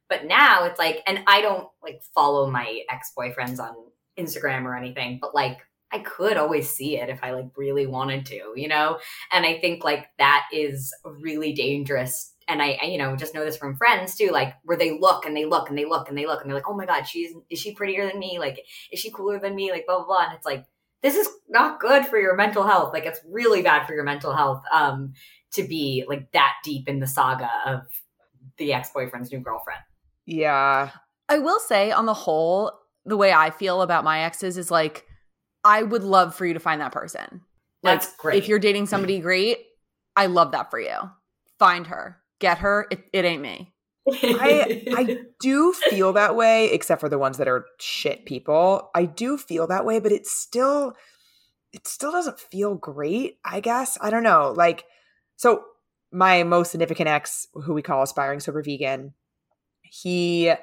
[0.09, 3.75] But now it's like, and I don't like follow my ex boyfriends on
[4.17, 5.59] Instagram or anything, but like
[5.91, 8.99] I could always see it if I like really wanted to, you know?
[9.31, 12.33] And I think like that is really dangerous.
[12.47, 15.25] And I, I, you know, just know this from friends too, like where they look
[15.25, 17.03] and they look and they look and they look and they're like, oh my God,
[17.03, 18.39] she's, is she prettier than me?
[18.39, 18.59] Like,
[18.91, 19.71] is she cooler than me?
[19.71, 20.25] Like, blah, blah, blah.
[20.25, 20.65] And it's like,
[21.01, 22.93] this is not good for your mental health.
[22.93, 25.13] Like it's really bad for your mental health um,
[25.53, 27.81] to be like that deep in the saga of
[28.57, 29.79] the ex boyfriend's new girlfriend.
[30.25, 30.91] Yeah.
[31.27, 32.71] I will say, on the whole,
[33.05, 35.05] the way I feel about my exes is like,
[35.63, 37.41] I would love for you to find that person.
[37.81, 38.37] Like, That's great.
[38.37, 39.59] If you're dating somebody great,
[40.15, 40.95] I love that for you.
[41.57, 42.87] Find her, get her.
[42.91, 43.73] It, it ain't me.
[44.11, 48.89] I I do feel that way, except for the ones that are shit people.
[48.95, 50.93] I do feel that way, but it's still
[51.71, 53.97] it still doesn't feel great, I guess.
[54.01, 54.53] I don't know.
[54.55, 54.85] Like
[55.35, 55.63] so
[56.11, 59.13] my most significant ex, who we call aspiring sober vegan,
[59.81, 60.53] he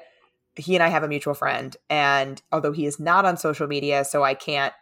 [0.55, 1.75] he and I have a mutual friend.
[1.89, 4.73] And although he is not on social media, so I can't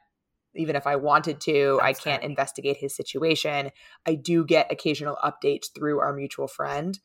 [0.55, 2.31] even if I wanted to, I can't funny.
[2.31, 3.71] investigate his situation.
[4.05, 6.97] I do get occasional updates through our mutual friend.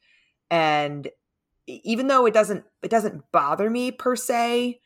[0.50, 1.08] And
[1.84, 4.80] even though it doesn't it doesn't bother me per se,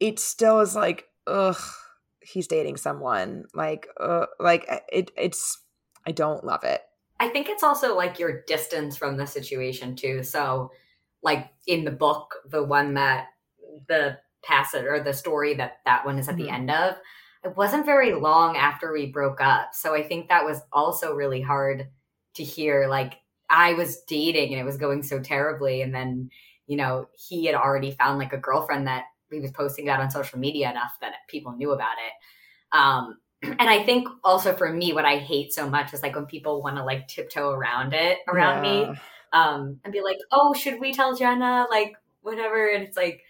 [0.00, 1.60] it still is like, ugh,
[2.20, 3.44] he's dating someone.
[3.54, 5.62] Like, uh, like uh, it it's
[6.06, 6.82] I don't love it.
[7.20, 10.22] I think it's also like your distance from the situation too.
[10.22, 10.72] So,
[11.22, 13.28] like in the book, the one that
[13.88, 16.44] the passage or the story that that one is at mm-hmm.
[16.44, 16.96] the end of,
[17.44, 19.70] it wasn't very long after we broke up.
[19.74, 21.88] So I think that was also really hard
[22.34, 22.88] to hear.
[22.88, 23.14] Like
[23.54, 25.80] I was dating and it was going so terribly.
[25.80, 26.30] And then,
[26.66, 30.10] you know, he had already found like a girlfriend that he was posting that on
[30.10, 32.76] social media enough that people knew about it.
[32.76, 36.26] Um, and I think also for me, what I hate so much is like when
[36.26, 38.90] people want to like tiptoe around it around yeah.
[38.90, 38.98] me,
[39.32, 43.22] um, and be like, "Oh, should we tell Jenna?" Like whatever, and it's like.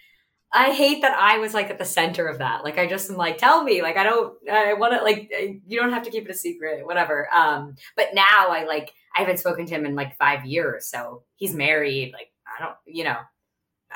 [0.57, 2.63] I hate that I was like at the center of that.
[2.63, 5.29] Like I just am like, tell me, like I don't, I want to, like
[5.67, 7.29] you don't have to keep it a secret, whatever.
[7.35, 11.23] Um, but now I like, I haven't spoken to him in like five years, so
[11.37, 12.13] he's married.
[12.13, 13.19] Like I don't, you know,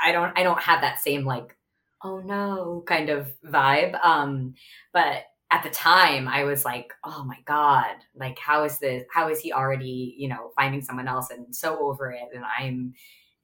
[0.03, 1.57] I don't, I don't have that same like,
[2.03, 3.99] oh no, kind of vibe.
[4.05, 4.55] Um,
[4.93, 9.29] but at the time I was like, oh my God, like how is this how
[9.29, 12.95] is he already, you know, finding someone else and so over it and I'm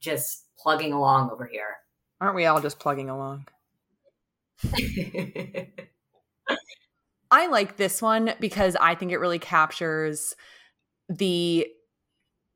[0.00, 1.76] just plugging along over here.
[2.20, 3.46] Aren't we all just plugging along?
[7.30, 10.36] I like this one because I think it really captures
[11.08, 11.66] the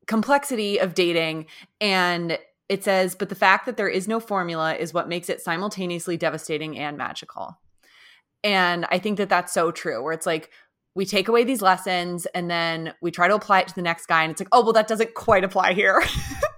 [0.07, 1.45] complexity of dating
[1.79, 5.41] and it says, but the fact that there is no formula is what makes it
[5.41, 7.59] simultaneously devastating and magical.
[8.43, 10.51] And I think that that's so true, where it's like
[10.95, 14.05] we take away these lessons and then we try to apply it to the next
[14.05, 16.01] guy, and it's like, oh, well, that doesn't quite apply here.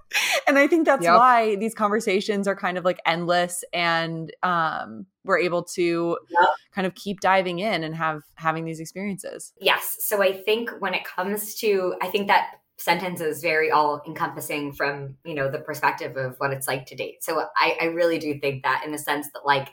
[0.52, 1.16] and I think that's yep.
[1.16, 6.50] why these conversations are kind of like endless, and um, we're able to yep.
[6.76, 9.54] kind of keep diving in and have having these experiences.
[9.60, 9.98] Yes.
[10.02, 14.74] So I think when it comes to, I think that sentence is very all encompassing
[14.74, 17.24] from you know the perspective of what it's like to date.
[17.24, 19.70] So I, I really do think that in the sense that like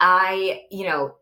[0.00, 1.16] I, you know,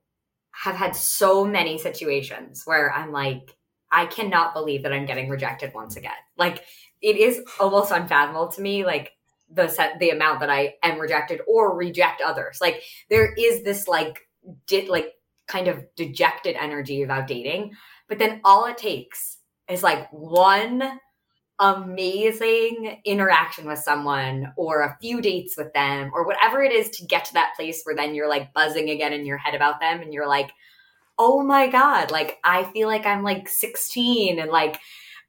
[0.52, 3.56] have had so many situations where I'm like,
[3.90, 6.12] I cannot believe that I'm getting rejected once again.
[6.36, 6.64] Like
[7.04, 9.12] it is almost unfathomable to me, like
[9.52, 12.58] the set, the amount that I am rejected or reject others.
[12.62, 14.26] Like there is this like
[14.66, 15.12] did like
[15.46, 17.74] kind of dejected energy about dating,
[18.08, 19.36] but then all it takes
[19.68, 20.98] is like one
[21.60, 27.04] amazing interaction with someone or a few dates with them or whatever it is to
[27.04, 30.00] get to that place where then you're like buzzing again in your head about them
[30.00, 30.50] and you're like
[31.16, 34.80] oh my god like i feel like i'm like 16 and like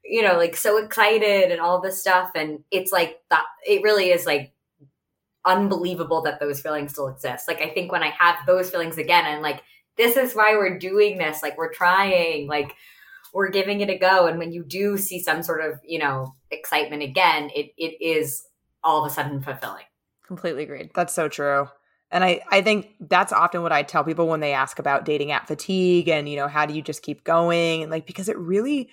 [0.08, 4.10] you know like so excited and all this stuff and it's like that it really
[4.10, 4.52] is like
[5.44, 9.24] unbelievable that those feelings still exist like i think when i have those feelings again
[9.24, 9.62] i'm like
[9.96, 12.74] this is why we're doing this like we're trying like
[13.36, 14.26] we're giving it a go.
[14.26, 18.42] And when you do see some sort of, you know, excitement again, it it is
[18.82, 19.84] all of a sudden fulfilling.
[20.26, 20.90] Completely agreed.
[20.94, 21.68] That's so true.
[22.10, 25.32] And I, I think that's often what I tell people when they ask about dating
[25.32, 27.82] app fatigue and, you know, how do you just keep going?
[27.82, 28.88] And like, because it really,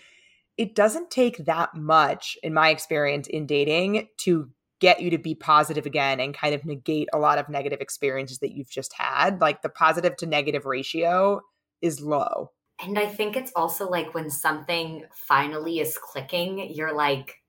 [0.57, 4.49] it doesn't take that much, in my experience, in dating to
[4.79, 8.39] get you to be positive again and kind of negate a lot of negative experiences
[8.39, 9.39] that you've just had.
[9.39, 11.41] Like the positive to negative ratio
[11.81, 12.51] is low.
[12.83, 17.42] And I think it's also like when something finally is clicking, you're like,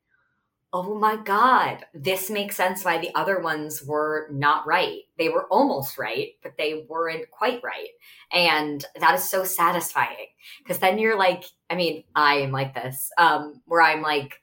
[0.75, 5.03] oh my God, this makes sense why the other ones were not right.
[5.17, 7.91] They were almost right, but they weren't quite right.
[8.33, 10.27] And that is so satisfying
[10.59, 14.41] because then you're like, I mean, I am like this, um, where I'm like,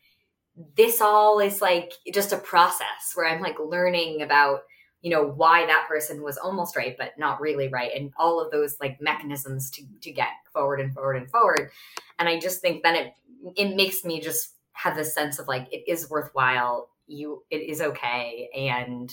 [0.78, 4.62] this all is like just a process where I'm like learning about
[5.02, 8.52] you know why that person was almost right but not really right and all of
[8.52, 11.72] those like mechanisms to to get forward and forward and forward
[12.20, 13.14] and i just think then it
[13.56, 17.82] it makes me just have this sense of like it is worthwhile you it is
[17.82, 19.12] okay and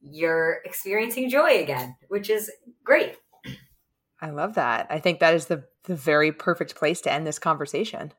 [0.00, 2.50] you're experiencing joy again which is
[2.84, 3.16] great.
[4.20, 4.86] I love that.
[4.88, 8.12] I think that is the the very perfect place to end this conversation.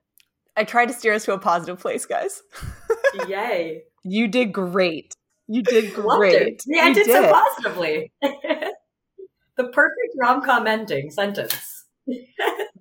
[0.57, 2.43] I tried to steer us to a positive place guys.
[3.27, 3.83] Yay.
[4.03, 5.13] You did great.
[5.47, 6.61] You did great.
[6.65, 8.11] Yeah, I did, did, so positively.
[8.21, 11.72] the perfect rom com ending sentence.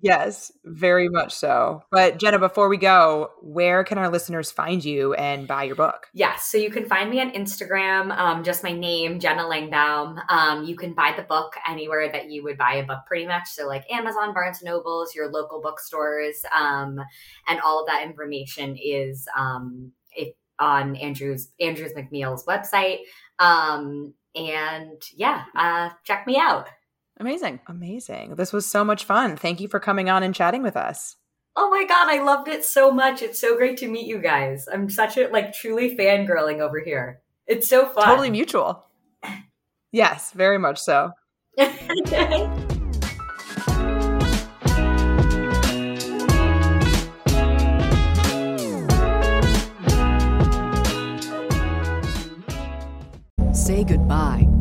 [0.03, 1.81] Yes, very much so.
[1.89, 6.07] But Jenna, before we go, where can our listeners find you and buy your book?
[6.13, 10.21] Yes, so you can find me on Instagram, um, just my name, Jenna Langbaum.
[10.29, 13.47] Um, you can buy the book anywhere that you would buy a book, pretty much.
[13.47, 16.99] So like Amazon, Barnes and Nobles, your local bookstores, um,
[17.47, 22.99] and all of that information is um, if on Andrews Andrews McMeel's website.
[23.39, 26.67] Um, and yeah, uh, check me out.
[27.19, 27.59] Amazing.
[27.67, 28.35] Amazing.
[28.35, 29.37] This was so much fun.
[29.37, 31.15] Thank you for coming on and chatting with us.
[31.55, 33.21] Oh my god, I loved it so much.
[33.21, 34.67] It's so great to meet you guys.
[34.71, 37.21] I'm such a like truly fangirling over here.
[37.45, 38.05] It's so fun.
[38.05, 38.83] Totally mutual.
[39.91, 41.11] yes, very much so.
[53.53, 54.42] say goodbye